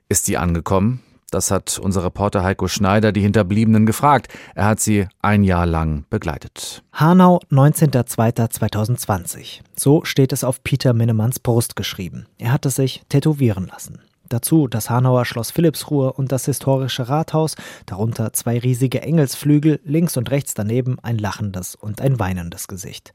Ist 0.08 0.26
die 0.26 0.36
angekommen? 0.36 1.04
Das 1.30 1.52
hat 1.52 1.78
unser 1.78 2.02
Reporter 2.02 2.42
Heiko 2.42 2.66
Schneider 2.66 3.12
die 3.12 3.20
Hinterbliebenen 3.20 3.86
gefragt. 3.86 4.26
Er 4.56 4.64
hat 4.64 4.80
sie 4.80 5.06
ein 5.22 5.44
Jahr 5.44 5.66
lang 5.66 6.04
begleitet. 6.10 6.82
Hanau, 6.92 7.38
19.02.2020. 7.52 9.60
So 9.76 10.04
steht 10.04 10.32
es 10.32 10.42
auf 10.42 10.64
Peter 10.64 10.94
Minnemanns 10.94 11.38
Brust 11.38 11.76
geschrieben. 11.76 12.26
Er 12.38 12.50
hat 12.50 12.66
es 12.66 12.74
sich 12.74 13.04
tätowieren 13.08 13.68
lassen. 13.68 14.00
Dazu 14.28 14.66
das 14.66 14.90
Hanauer 14.90 15.24
Schloss 15.24 15.50
Philippsruhe 15.50 16.12
und 16.12 16.32
das 16.32 16.46
historische 16.46 17.08
Rathaus, 17.08 17.54
darunter 17.86 18.32
zwei 18.32 18.58
riesige 18.58 19.02
Engelsflügel, 19.02 19.80
links 19.84 20.16
und 20.16 20.30
rechts 20.30 20.54
daneben 20.54 20.98
ein 21.02 21.18
lachendes 21.18 21.74
und 21.74 22.00
ein 22.00 22.18
weinendes 22.18 22.68
Gesicht. 22.68 23.12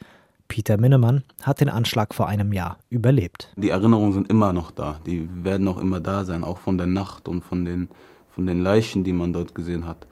Peter 0.47 0.77
Minnemann 0.77 1.23
hat 1.43 1.61
den 1.61 1.69
Anschlag 1.69 2.13
vor 2.13 2.27
einem 2.27 2.51
Jahr 2.51 2.77
überlebt. 2.89 3.53
Die 3.55 3.69
Erinnerungen 3.69 4.11
sind 4.11 4.29
immer 4.29 4.51
noch 4.51 4.71
da. 4.71 4.99
Die 5.05 5.29
werden 5.31 5.67
auch 5.67 5.77
immer 5.77 6.01
da 6.01 6.25
sein, 6.25 6.43
auch 6.43 6.57
von 6.57 6.77
der 6.77 6.87
Nacht 6.87 7.29
und 7.29 7.41
von 7.41 7.63
den, 7.63 7.87
von 8.35 8.45
den 8.45 8.61
Leichen, 8.61 9.05
die 9.05 9.13
man 9.13 9.31
dort 9.31 9.55
gesehen 9.55 9.87
hat. 9.87 10.07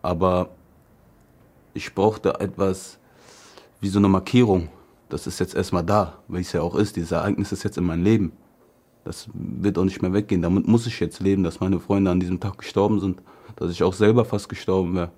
Aber 0.00 0.50
ich 1.74 1.94
brauchte 1.94 2.38
etwas 2.38 2.98
wie 3.80 3.88
so 3.88 3.98
eine 3.98 4.08
Markierung. 4.08 4.68
Das 5.08 5.26
ist 5.26 5.40
jetzt 5.40 5.54
erstmal 5.54 5.84
da, 5.84 6.14
weil 6.28 6.42
es 6.42 6.52
ja 6.52 6.62
auch 6.62 6.76
ist. 6.76 6.94
Dieses 6.94 7.10
Ereignis 7.10 7.50
ist 7.50 7.64
jetzt 7.64 7.76
in 7.76 7.84
meinem 7.84 8.04
Leben. 8.04 8.32
Das 9.04 9.28
wird 9.34 9.78
auch 9.78 9.84
nicht 9.84 10.02
mehr 10.02 10.12
weggehen. 10.12 10.42
Damit 10.42 10.68
muss 10.68 10.86
ich 10.86 11.00
jetzt 11.00 11.20
leben, 11.20 11.42
dass 11.42 11.60
meine 11.60 11.80
Freunde 11.80 12.10
an 12.10 12.20
diesem 12.20 12.40
Tag 12.40 12.58
gestorben 12.58 13.00
sind, 13.00 13.20
dass 13.56 13.70
ich 13.70 13.82
auch 13.82 13.94
selber 13.94 14.24
fast 14.24 14.48
gestorben 14.48 14.94
wäre. 14.94 15.10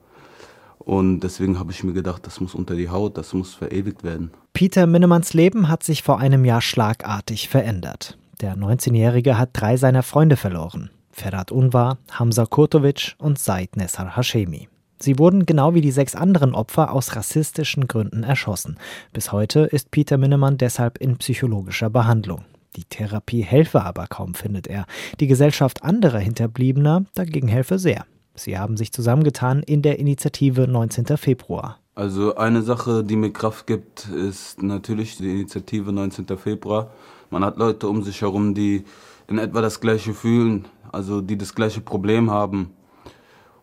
Und 0.79 1.21
deswegen 1.21 1.59
habe 1.59 1.73
ich 1.73 1.83
mir 1.83 1.93
gedacht, 1.93 2.27
das 2.27 2.41
muss 2.41 2.55
unter 2.55 2.75
die 2.75 2.91
Haut, 2.91 3.17
das 3.17 3.33
muss 3.33 3.55
verewigt 3.55 4.05
werden. 4.05 4.31
Peter 4.53 4.87
Minnemanns 4.87 5.33
Leben 5.33 5.69
hat 5.69 5.83
sich 5.83 6.03
vor 6.03 6.19
einem 6.19 6.45
Jahr 6.45 6.61
schlagartig 6.61 7.49
verändert. 7.49 8.19
Der 8.41 8.57
19-Jährige 8.57 9.39
hat 9.39 9.51
drei 9.53 9.77
seiner 9.77 10.03
Freunde 10.03 10.37
verloren. 10.37 10.91
Ferhat 11.11 11.53
Unvar, 11.53 11.99
Hamza 12.11 12.45
Kurtovic 12.45 13.15
und 13.19 13.39
Said 13.39 13.77
Nessar 13.77 14.17
Hashemi. 14.17 14.69
Sie 14.99 15.19
wurden 15.19 15.47
genau 15.47 15.75
wie 15.75 15.81
die 15.81 15.91
sechs 15.91 16.15
anderen 16.15 16.55
Opfer 16.55 16.93
aus 16.93 17.15
rassistischen 17.15 17.89
Gründen 17.89 18.23
erschossen. 18.23 18.77
Bis 19.13 19.33
heute 19.33 19.61
ist 19.61 19.91
Peter 19.91 20.19
Minnemann 20.19 20.59
deshalb 20.59 20.99
in 20.99 21.17
psychologischer 21.19 21.91
Behandlung. 21.91 22.45
Die 22.77 22.85
Therapie 22.85 23.43
helfe 23.43 23.83
aber 23.83 24.07
kaum, 24.07 24.35
findet 24.35 24.67
er. 24.67 24.87
Die 25.21 25.27
Gesellschaft 25.27 25.83
anderer 25.85 26.19
Hinterbliebener 26.19 27.05
dagegen 27.15 27.49
helfe 27.49 27.79
sehr. 27.79 28.05
Sie 28.35 28.59
haben 28.59 28.77
sich 28.77 28.93
zusammengetan 28.93 29.63
in 29.63 29.83
der 29.83 29.99
Initiative 29.99 30.67
19. 30.67 31.17
Februar. 31.17 31.79
Also 31.95 32.35
eine 32.35 32.63
Sache, 32.63 33.05
die 33.05 33.15
mir 33.15 33.33
Kraft 33.33 33.69
gibt, 33.69 34.09
ist 34.09 34.61
natürlich 34.63 35.17
die 35.17 35.31
Initiative 35.31 35.93
19. 35.93 36.27
Februar. 36.37 36.91
Man 37.31 37.45
hat 37.45 37.57
Leute 37.57 37.89
um 37.89 38.03
sich 38.03 38.23
herum, 38.23 38.55
die 38.55 38.85
in 39.29 39.39
etwa 39.39 39.61
das 39.61 39.81
gleiche 39.81 40.13
fühlen, 40.13 40.67
also 40.91 41.21
die 41.21 41.39
das 41.39 41.55
gleiche 41.55 41.81
Problem 41.81 42.31
haben 42.33 42.71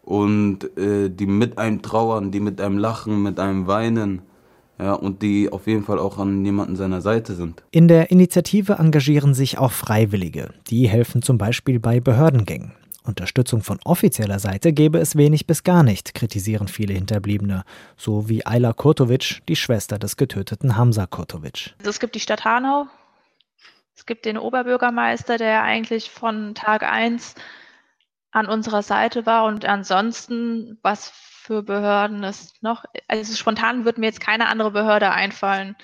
und 0.04 0.78
äh, 0.78 1.10
die 1.10 1.26
mit 1.26 1.58
einem 1.58 1.82
trauern, 1.82 2.32
die 2.32 2.40
mit 2.40 2.62
einem 2.62 2.78
lachen, 2.78 3.22
mit 3.22 3.40
einem 3.40 3.68
weinen 3.68 4.22
ja, 4.82 4.94
und 4.94 5.22
die 5.22 5.52
auf 5.52 5.68
jeden 5.68 5.84
Fall 5.84 6.00
auch 6.00 6.18
an 6.18 6.44
jemanden 6.44 6.76
seiner 6.76 7.02
Seite 7.02 7.36
sind. 7.36 7.64
In 7.72 7.88
der 7.88 8.12
Initiative 8.12 8.74
engagieren 8.74 9.34
sich 9.34 9.58
auch 9.58 9.72
Freiwillige. 9.72 10.54
Die 10.68 10.88
helfen 10.88 11.22
zum 11.22 11.38
Beispiel 11.38 11.80
bei 11.80 12.00
Behördengängen. 12.00 12.74
Unterstützung 13.04 13.64
von 13.64 13.80
offizieller 13.84 14.40
Seite 14.40 14.74
gäbe 14.74 15.00
es 15.00 15.16
wenig 15.16 15.48
bis 15.48 15.64
gar 15.64 15.82
nicht, 15.84 16.14
kritisieren 16.14 16.68
viele 16.68 16.94
Hinterbliebene, 16.94 17.64
so 17.98 18.30
wie 18.30 18.46
Ayla 18.46 18.74
Kurtovic, 18.74 19.42
die 19.48 19.56
Schwester 19.56 19.98
des 19.98 20.18
getöteten 20.18 20.78
Hamza 20.78 21.08
Kurtovic. 21.08 21.74
Also 21.80 21.90
es 21.90 22.00
gibt 22.00 22.14
die 22.14 22.20
Stadt 22.20 22.46
Hanau, 22.46 22.86
es 23.96 24.06
gibt 24.06 24.26
den 24.26 24.38
Oberbürgermeister, 24.38 25.38
der 25.38 25.64
eigentlich 25.64 26.12
von 26.12 26.54
Tag 26.54 26.84
1 26.84 27.36
an 28.32 28.46
unserer 28.46 28.84
Seite 28.84 29.26
war 29.26 29.46
und 29.46 29.66
ansonsten, 29.66 30.78
was 30.84 31.12
für 31.42 31.64
Behörden 31.64 32.24
ist 32.24 32.62
noch, 32.62 32.86
also 33.08 33.36
spontan 33.36 33.84
wird 33.84 33.98
mir 33.98 34.06
jetzt 34.06 34.22
keine 34.22 34.48
andere 34.48 34.72
Behörde 34.72 35.12
einfallen, 35.12 35.76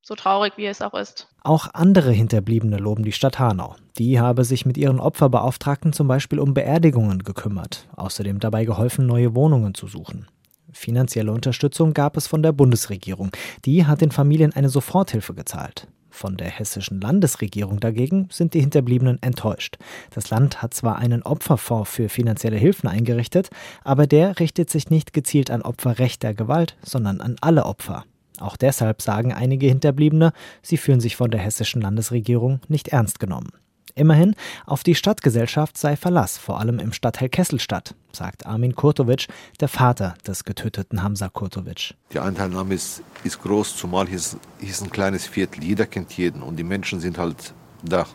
so 0.00 0.14
traurig 0.14 0.54
wie 0.56 0.66
es 0.66 0.80
auch 0.80 0.94
ist. 0.94 1.28
Auch 1.42 1.68
andere 1.74 2.10
Hinterbliebene 2.10 2.78
loben 2.78 3.04
die 3.04 3.12
Stadt 3.12 3.38
Hanau. 3.38 3.76
Die 3.98 4.18
habe 4.18 4.44
sich 4.44 4.64
mit 4.64 4.78
ihren 4.78 4.98
Opferbeauftragten 4.98 5.92
zum 5.92 6.08
Beispiel 6.08 6.38
um 6.38 6.54
Beerdigungen 6.54 7.22
gekümmert, 7.22 7.86
außerdem 7.96 8.40
dabei 8.40 8.64
geholfen, 8.64 9.06
neue 9.06 9.34
Wohnungen 9.34 9.74
zu 9.74 9.86
suchen. 9.86 10.26
Finanzielle 10.72 11.32
Unterstützung 11.32 11.92
gab 11.92 12.16
es 12.16 12.26
von 12.26 12.42
der 12.42 12.52
Bundesregierung. 12.52 13.30
Die 13.66 13.86
hat 13.86 14.00
den 14.00 14.10
Familien 14.10 14.54
eine 14.54 14.70
Soforthilfe 14.70 15.34
gezahlt. 15.34 15.86
Von 16.12 16.36
der 16.36 16.50
hessischen 16.50 17.00
Landesregierung 17.00 17.80
dagegen 17.80 18.28
sind 18.30 18.52
die 18.52 18.60
Hinterbliebenen 18.60 19.20
enttäuscht. 19.22 19.78
Das 20.10 20.28
Land 20.28 20.60
hat 20.60 20.74
zwar 20.74 20.98
einen 20.98 21.22
Opferfonds 21.22 21.90
für 21.90 22.10
finanzielle 22.10 22.58
Hilfen 22.58 22.88
eingerichtet, 22.88 23.48
aber 23.82 24.06
der 24.06 24.38
richtet 24.38 24.68
sich 24.68 24.90
nicht 24.90 25.14
gezielt 25.14 25.50
an 25.50 25.62
Opfer 25.62 25.98
rechter 25.98 26.34
Gewalt, 26.34 26.76
sondern 26.82 27.22
an 27.22 27.36
alle 27.40 27.64
Opfer. 27.64 28.04
Auch 28.38 28.58
deshalb 28.58 29.00
sagen 29.00 29.32
einige 29.32 29.66
Hinterbliebene, 29.66 30.32
sie 30.60 30.76
fühlen 30.76 31.00
sich 31.00 31.16
von 31.16 31.30
der 31.30 31.40
hessischen 31.40 31.80
Landesregierung 31.80 32.60
nicht 32.68 32.88
ernst 32.88 33.18
genommen. 33.18 33.50
Immerhin, 33.94 34.34
auf 34.64 34.82
die 34.82 34.94
Stadtgesellschaft 34.94 35.76
sei 35.76 35.96
Verlass, 35.96 36.38
vor 36.38 36.60
allem 36.60 36.78
im 36.78 36.92
Stadtteil 36.92 37.28
Kesselstadt, 37.28 37.94
sagt 38.12 38.46
Armin 38.46 38.74
Kurtovic, 38.74 39.28
der 39.60 39.68
Vater 39.68 40.14
des 40.26 40.44
getöteten 40.44 41.02
Hamza 41.02 41.28
Kurtovic. 41.28 41.94
Die 42.12 42.18
Anteilnahme 42.18 42.74
ist, 42.74 43.02
ist 43.22 43.42
groß, 43.42 43.76
zumal 43.76 44.06
hier 44.06 44.16
ist, 44.16 44.36
hier 44.58 44.70
ist 44.70 44.82
ein 44.82 44.90
kleines 44.90 45.26
Viertel. 45.26 45.62
Jeder 45.62 45.86
kennt 45.86 46.12
jeden 46.16 46.42
und 46.42 46.56
die 46.56 46.64
Menschen 46.64 47.00
sind 47.00 47.18
halt 47.18 47.52
da. 47.82 48.06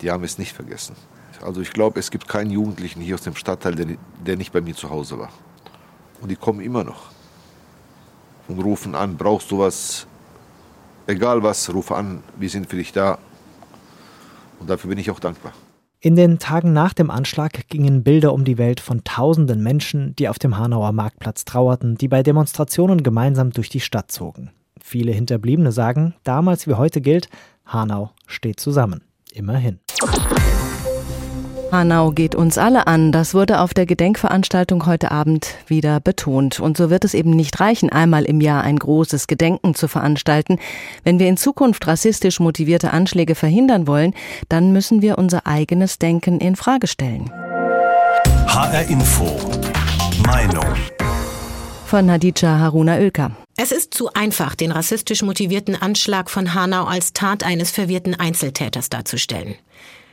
Die 0.00 0.10
haben 0.10 0.24
es 0.24 0.38
nicht 0.38 0.52
vergessen. 0.52 0.96
Also 1.42 1.60
ich 1.60 1.72
glaube, 1.72 2.00
es 2.00 2.10
gibt 2.10 2.26
keinen 2.26 2.50
Jugendlichen 2.50 3.00
hier 3.00 3.14
aus 3.14 3.22
dem 3.22 3.36
Stadtteil, 3.36 3.74
der, 3.74 3.96
der 4.26 4.36
nicht 4.36 4.52
bei 4.52 4.60
mir 4.60 4.74
zu 4.74 4.90
Hause 4.90 5.18
war. 5.18 5.30
Und 6.20 6.30
die 6.30 6.36
kommen 6.36 6.60
immer 6.60 6.84
noch 6.84 7.14
und 8.48 8.58
rufen 8.60 8.94
an, 8.94 9.16
brauchst 9.16 9.50
du 9.50 9.58
was? 9.58 10.06
Egal 11.06 11.42
was, 11.42 11.72
ruf 11.72 11.92
an, 11.92 12.22
wir 12.36 12.48
sind 12.48 12.68
für 12.68 12.76
dich 12.76 12.92
da. 12.92 13.18
Und 14.60 14.70
dafür 14.70 14.90
bin 14.90 14.98
ich 14.98 15.10
auch 15.10 15.20
dankbar. 15.20 15.52
In 16.00 16.16
den 16.16 16.38
Tagen 16.38 16.74
nach 16.74 16.92
dem 16.92 17.10
Anschlag 17.10 17.68
gingen 17.68 18.02
Bilder 18.02 18.34
um 18.34 18.44
die 18.44 18.58
Welt 18.58 18.80
von 18.80 19.04
tausenden 19.04 19.62
Menschen, 19.62 20.14
die 20.16 20.28
auf 20.28 20.38
dem 20.38 20.58
Hanauer 20.58 20.92
Marktplatz 20.92 21.46
trauerten, 21.46 21.96
die 21.96 22.08
bei 22.08 22.22
Demonstrationen 22.22 23.02
gemeinsam 23.02 23.52
durch 23.52 23.70
die 23.70 23.80
Stadt 23.80 24.12
zogen. 24.12 24.50
Viele 24.78 25.12
Hinterbliebene 25.12 25.72
sagen, 25.72 26.14
damals 26.22 26.68
wie 26.68 26.74
heute 26.74 27.00
gilt, 27.00 27.30
Hanau 27.64 28.10
steht 28.26 28.60
zusammen. 28.60 29.02
Immerhin. 29.32 29.80
Hanau 31.74 32.12
geht 32.12 32.36
uns 32.36 32.56
alle 32.56 32.86
an. 32.86 33.10
Das 33.10 33.34
wurde 33.34 33.58
auf 33.58 33.74
der 33.74 33.84
Gedenkveranstaltung 33.84 34.86
heute 34.86 35.10
Abend 35.10 35.56
wieder 35.66 35.98
betont. 35.98 36.60
Und 36.60 36.76
so 36.76 36.88
wird 36.88 37.04
es 37.04 37.14
eben 37.14 37.30
nicht 37.30 37.58
reichen, 37.58 37.90
einmal 37.90 38.26
im 38.26 38.40
Jahr 38.40 38.62
ein 38.62 38.78
großes 38.78 39.26
Gedenken 39.26 39.74
zu 39.74 39.88
veranstalten. 39.88 40.60
Wenn 41.02 41.18
wir 41.18 41.26
in 41.26 41.36
Zukunft 41.36 41.84
rassistisch 41.88 42.38
motivierte 42.38 42.92
Anschläge 42.92 43.34
verhindern 43.34 43.88
wollen, 43.88 44.14
dann 44.48 44.72
müssen 44.72 45.02
wir 45.02 45.18
unser 45.18 45.48
eigenes 45.48 45.98
Denken 45.98 46.38
in 46.38 46.54
Frage 46.54 46.86
stellen. 46.86 47.28
HR 48.46 48.88
Info. 48.88 49.36
Meinung. 50.24 50.76
Von 51.86 52.08
Hadija 52.08 52.60
Haruna 52.60 52.98
Oelker. 52.98 53.32
Es 53.56 53.72
ist 53.72 53.94
zu 53.94 54.12
einfach, 54.12 54.54
den 54.54 54.70
rassistisch 54.70 55.22
motivierten 55.22 55.74
Anschlag 55.74 56.30
von 56.30 56.54
Hanau 56.54 56.84
als 56.84 57.14
Tat 57.14 57.42
eines 57.42 57.72
verwirrten 57.72 58.14
Einzeltäters 58.14 58.90
darzustellen. 58.90 59.56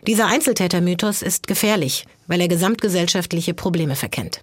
Dieser 0.07 0.27
Einzeltätermythos 0.27 1.21
ist 1.21 1.47
gefährlich, 1.47 2.05
weil 2.27 2.41
er 2.41 2.47
gesamtgesellschaftliche 2.47 3.53
Probleme 3.53 3.95
verkennt. 3.95 4.41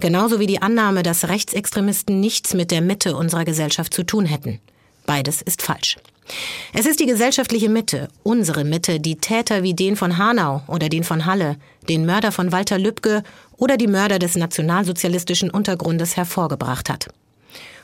Genauso 0.00 0.40
wie 0.40 0.46
die 0.46 0.62
Annahme, 0.62 1.02
dass 1.02 1.28
Rechtsextremisten 1.28 2.20
nichts 2.20 2.54
mit 2.54 2.70
der 2.70 2.80
Mitte 2.80 3.16
unserer 3.16 3.44
Gesellschaft 3.44 3.94
zu 3.94 4.02
tun 4.02 4.26
hätten. 4.26 4.60
Beides 5.06 5.42
ist 5.42 5.62
falsch. 5.62 5.96
Es 6.72 6.86
ist 6.86 7.00
die 7.00 7.06
gesellschaftliche 7.06 7.68
Mitte, 7.68 8.08
unsere 8.22 8.64
Mitte, 8.64 9.00
die 9.00 9.16
Täter 9.16 9.62
wie 9.62 9.74
den 9.74 9.96
von 9.96 10.18
Hanau 10.18 10.62
oder 10.68 10.88
den 10.88 11.02
von 11.02 11.26
Halle, 11.26 11.56
den 11.88 12.06
Mörder 12.06 12.30
von 12.30 12.52
Walter 12.52 12.78
Lübcke 12.78 13.22
oder 13.56 13.76
die 13.76 13.88
Mörder 13.88 14.18
des 14.18 14.36
nationalsozialistischen 14.36 15.50
Untergrundes 15.50 16.16
hervorgebracht 16.16 16.88
hat. 16.88 17.08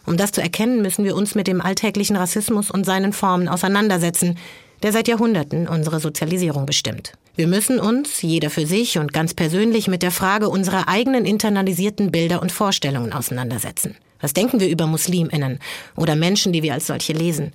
Um 0.07 0.17
das 0.17 0.31
zu 0.31 0.41
erkennen, 0.41 0.83
müssen 0.83 1.05
wir 1.05 1.17
uns 1.17 1.35
mit 1.35 1.49
dem 1.49 1.61
alltäglichen 1.61 2.15
Rassismus 2.15 2.71
und 2.71 2.87
seinen 2.87 3.13
Formen 3.13 3.49
auseinandersetzen, 3.49 4.39
der 4.83 4.93
seit 4.93 5.09
Jahrhunderten 5.09 5.69
unsere 5.69 6.01
Sozialisierung 6.01 6.67
bestimmt. 6.67 7.13
Wir 7.35 7.47
müssen 7.47 7.79
uns, 7.79 8.23
jeder 8.23 8.51
für 8.51 8.67
sich 8.67 8.99
und 8.99 9.13
ganz 9.13 9.35
persönlich, 9.35 9.89
mit 9.89 10.03
der 10.03 10.11
Frage 10.11 10.49
unserer 10.49 10.89
eigenen 10.89 11.25
internalisierten 11.25 12.11
Bilder 12.11 12.41
und 12.41 12.53
Vorstellungen 12.53 13.13
auseinandersetzen. 13.13 13.97
Was 14.21 14.33
denken 14.33 14.61
wir 14.61 14.69
über 14.69 14.87
Musliminnen 14.87 15.59
oder 15.97 16.17
Menschen, 16.17 16.53
die 16.53 16.63
wir 16.63 16.73
als 16.73 16.87
solche 16.87 17.13
lesen? 17.13 17.53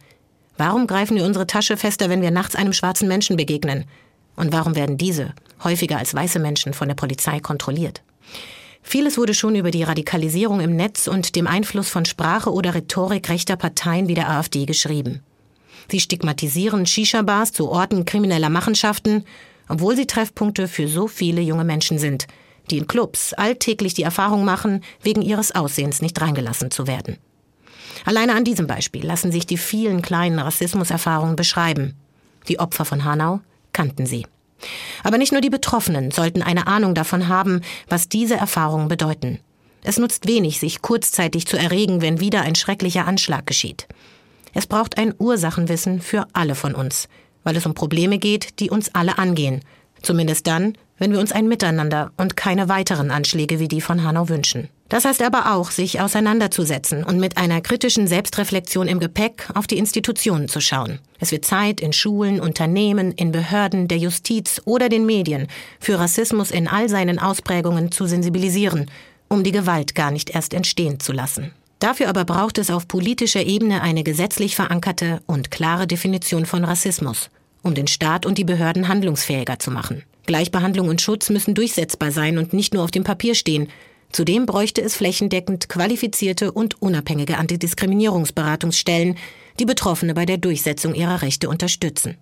Warum 0.58 0.86
greifen 0.86 1.18
wir 1.18 1.26
unsere 1.26 1.48
Tasche 1.48 1.78
fester, 1.78 2.10
wenn 2.10 2.22
wir 2.22 2.32
nachts 2.32 2.56
einem 2.56 2.74
schwarzen 2.74 3.08
Menschen 3.08 3.38
begegnen? 3.38 3.86
Und 4.36 4.54
warum 4.54 4.76
werden 4.76 4.98
diese, 4.98 5.34
häufiger 5.64 5.98
als 5.98 6.14
weiße 6.14 6.40
Menschen, 6.40 6.74
von 6.74 6.88
der 6.88 6.96
Polizei 6.96 7.40
kontrolliert? 7.40 8.04
Vieles 8.84 9.18
wurde 9.18 9.34
schon 9.34 9.56
über 9.56 9.72
die 9.72 9.84
Radikalisierung 9.84 10.60
im 10.60 10.76
Netz 10.76 11.08
und 11.08 11.36
dem 11.36 11.48
Einfluss 11.48 11.90
von 11.90 12.06
Sprache 12.06 12.52
oder 12.52 12.76
Rhetorik 12.76 13.30
rechter 13.30 13.56
Parteien 13.56 14.08
wie 14.08 14.16
der 14.16 14.30
AfD 14.30 14.66
geschrieben. 14.66 15.22
Sie 15.90 16.00
stigmatisieren 16.00 16.86
Shisha-Bars 16.86 17.52
zu 17.52 17.70
Orten 17.70 18.06
krimineller 18.06 18.50
Machenschaften, 18.50 19.26
obwohl 19.68 19.96
sie 19.96 20.08
Treffpunkte 20.08 20.68
für 20.68 20.88
so 20.88 21.08
viele 21.08 21.42
junge 21.42 21.64
Menschen 21.64 21.98
sind, 21.98 22.28
die 22.70 22.78
in 22.78 22.88
Clubs 22.88 23.34
alltäglich 23.34 23.94
die 23.94 24.04
Erfahrung 24.04 24.46
machen, 24.46 24.84
wegen 25.02 25.22
ihres 25.22 25.54
Aussehens 25.54 26.02
nicht 26.02 26.20
reingelassen 26.20 26.72
zu 26.72 26.88
werden. 26.88 27.18
Alleine 28.06 28.36
an 28.36 28.44
diesem 28.44 28.68
Beispiel 28.68 29.06
lassen 29.06 29.32
sich 29.32 29.46
die 29.46 29.58
vielen 29.58 30.02
kleinen 30.02 30.40
Rassismuserfahrungen 30.40 31.36
beschreiben. 31.36 31.96
Die 32.48 32.60
Opfer 32.60 32.86
von 32.86 33.04
Hanau 33.04 33.42
kannten 33.74 34.06
sie. 34.06 34.26
Aber 35.04 35.18
nicht 35.18 35.32
nur 35.32 35.42
die 35.42 35.50
Betroffenen 35.50 36.12
sollten 36.12 36.42
eine 36.42 36.68
Ahnung 36.68 36.96
davon 36.96 37.28
haben, 37.28 37.62
was 37.88 38.10
diese 38.10 38.36
Erfahrungen 38.36 38.88
bedeuten. 38.88 39.40
Es 39.84 39.98
nutzt 39.98 40.28
wenig, 40.28 40.60
sich 40.60 40.82
kurzzeitig 40.82 41.48
zu 41.48 41.58
erregen, 41.58 42.02
wenn 42.02 42.20
wieder 42.20 42.42
ein 42.42 42.56
schrecklicher 42.56 43.08
Anschlag 43.08 43.48
geschieht. 43.48 43.88
Es 44.54 44.68
braucht 44.68 44.98
ein 44.98 45.14
Ursachenwissen 45.18 46.02
für 46.02 46.28
alle 46.34 46.56
von 46.56 46.76
uns, 46.76 47.08
weil 47.44 47.56
es 47.56 47.66
um 47.66 47.74
Probleme 47.74 48.18
geht, 48.18 48.60
die 48.60 48.70
uns 48.70 48.94
alle 48.94 49.18
angehen. 49.18 49.62
Zumindest 50.02 50.48
dann, 50.48 50.78
wenn 50.98 51.12
wir 51.12 51.20
uns 51.20 51.32
ein 51.32 51.48
Miteinander 51.48 52.12
und 52.18 52.36
keine 52.36 52.70
weiteren 52.70 53.12
Anschläge 53.12 53.60
wie 53.60 53.68
die 53.68 53.82
von 53.82 54.04
Hanau 54.04 54.30
wünschen. 54.30 54.70
Das 54.92 55.06
heißt 55.06 55.22
aber 55.22 55.54
auch, 55.54 55.72
sich 55.72 56.02
auseinanderzusetzen 56.02 57.06
und 57.06 57.18
mit 57.18 57.38
einer 57.38 57.62
kritischen 57.62 58.08
Selbstreflexion 58.08 58.90
im 58.90 59.00
Gepäck 59.00 59.48
auf 59.56 59.66
die 59.66 59.78
Institutionen 59.78 60.50
zu 60.50 60.60
schauen. 60.60 61.00
Es 61.18 61.32
wird 61.32 61.46
Zeit, 61.46 61.80
in 61.80 61.94
Schulen, 61.94 62.42
Unternehmen, 62.42 63.14
in 63.14 63.32
Behörden, 63.32 63.88
der 63.88 64.00
Justiz 64.00 64.62
oder 64.66 64.90
den 64.90 65.06
Medien 65.06 65.48
für 65.80 65.98
Rassismus 65.98 66.52
in 66.52 66.68
all 66.68 66.90
seinen 66.90 67.20
Ausprägungen 67.20 67.92
zu 67.92 68.06
sensibilisieren, 68.06 68.92
um 69.30 69.46
die 69.46 69.54
Gewalt 69.54 69.96
gar 69.96 70.12
nicht 70.12 70.32
erst 70.32 70.54
entstehen 70.54 71.00
zu 71.00 71.14
lassen. 71.14 71.54
Dafür 71.82 72.10
aber 72.10 72.26
braucht 72.26 72.60
es 72.60 72.70
auf 72.70 72.88
politischer 72.88 73.44
Ebene 73.44 73.82
eine 73.82 74.04
gesetzlich 74.04 74.56
verankerte 74.56 75.20
und 75.26 75.50
klare 75.50 75.88
Definition 75.88 76.46
von 76.46 76.64
Rassismus, 76.64 77.32
um 77.64 77.74
den 77.74 77.88
Staat 77.88 78.28
und 78.28 78.38
die 78.38 78.44
Behörden 78.44 78.88
handlungsfähiger 78.88 79.58
zu 79.58 79.72
machen. 79.72 80.04
Gleichbehandlung 80.28 80.90
und 80.90 81.02
Schutz 81.02 81.32
müssen 81.32 81.56
durchsetzbar 81.56 82.12
sein 82.12 82.38
und 82.38 82.54
nicht 82.54 82.76
nur 82.76 82.84
auf 82.84 82.92
dem 82.92 83.04
Papier 83.04 83.34
stehen. 83.34 83.68
Zudem 84.12 84.46
bräuchte 84.46 84.80
es 84.84 84.96
flächendeckend 84.96 85.70
qualifizierte 85.70 86.52
und 86.52 86.80
unabhängige 86.84 87.40
Antidiskriminierungsberatungsstellen, 87.40 89.18
die 89.60 89.66
Betroffene 89.66 90.14
bei 90.14 90.28
der 90.28 90.38
Durchsetzung 90.38 90.94
ihrer 90.94 91.24
Rechte 91.24 91.50
unterstützen. 91.50 92.16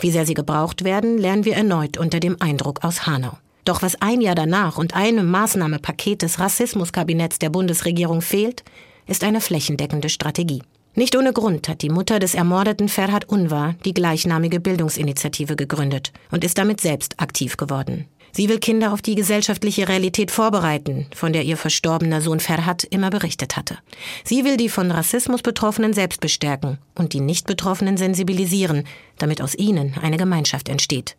Wie 0.00 0.10
sehr 0.10 0.26
sie 0.26 0.34
gebraucht 0.34 0.84
werden, 0.84 1.16
lernen 1.16 1.46
wir 1.46 1.54
erneut 1.54 1.96
unter 1.96 2.20
dem 2.20 2.36
Eindruck 2.40 2.84
aus 2.84 3.06
Hanau. 3.06 3.38
Doch 3.64 3.82
was 3.82 4.00
ein 4.00 4.20
Jahr 4.20 4.34
danach 4.34 4.78
und 4.78 4.94
einem 4.94 5.30
Maßnahmepaket 5.30 6.22
des 6.22 6.38
Rassismuskabinetts 6.38 7.38
der 7.38 7.50
Bundesregierung 7.50 8.20
fehlt, 8.20 8.64
ist 9.06 9.24
eine 9.24 9.40
flächendeckende 9.40 10.08
Strategie. 10.08 10.62
Nicht 10.94 11.16
ohne 11.16 11.32
Grund 11.32 11.68
hat 11.68 11.80
die 11.80 11.88
Mutter 11.88 12.18
des 12.18 12.34
ermordeten 12.34 12.88
Ferhat 12.88 13.26
Unvar 13.26 13.76
die 13.84 13.94
gleichnamige 13.94 14.60
Bildungsinitiative 14.60 15.56
gegründet 15.56 16.12
und 16.30 16.44
ist 16.44 16.58
damit 16.58 16.82
selbst 16.82 17.18
aktiv 17.18 17.56
geworden. 17.56 18.06
Sie 18.34 18.48
will 18.48 18.58
Kinder 18.58 18.92
auf 18.92 19.02
die 19.02 19.14
gesellschaftliche 19.14 19.88
Realität 19.88 20.30
vorbereiten, 20.30 21.06
von 21.14 21.32
der 21.32 21.44
ihr 21.44 21.56
verstorbener 21.56 22.20
Sohn 22.22 22.40
Ferhat 22.40 22.84
immer 22.84 23.10
berichtet 23.10 23.56
hatte. 23.56 23.78
Sie 24.24 24.44
will 24.44 24.56
die 24.56 24.70
von 24.70 24.90
Rassismus 24.90 25.42
Betroffenen 25.42 25.92
selbst 25.92 26.20
bestärken 26.20 26.78
und 26.94 27.12
die 27.12 27.20
Nicht-Betroffenen 27.20 27.96
sensibilisieren, 27.96 28.84
damit 29.18 29.42
aus 29.42 29.54
ihnen 29.54 29.94
eine 30.00 30.16
Gemeinschaft 30.16 30.68
entsteht. 30.68 31.16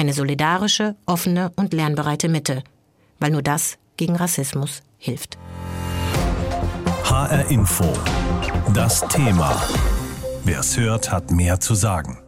Eine 0.00 0.14
solidarische, 0.14 0.96
offene 1.04 1.52
und 1.56 1.74
lernbereite 1.74 2.30
Mitte, 2.30 2.62
weil 3.18 3.32
nur 3.32 3.42
das 3.42 3.76
gegen 3.98 4.16
Rassismus 4.16 4.80
hilft. 4.96 5.36
HR 7.04 7.50
Info. 7.50 7.84
Das 8.72 9.06
Thema. 9.08 9.62
Wer 10.42 10.60
es 10.60 10.78
hört, 10.78 11.12
hat 11.12 11.30
mehr 11.30 11.60
zu 11.60 11.74
sagen. 11.74 12.18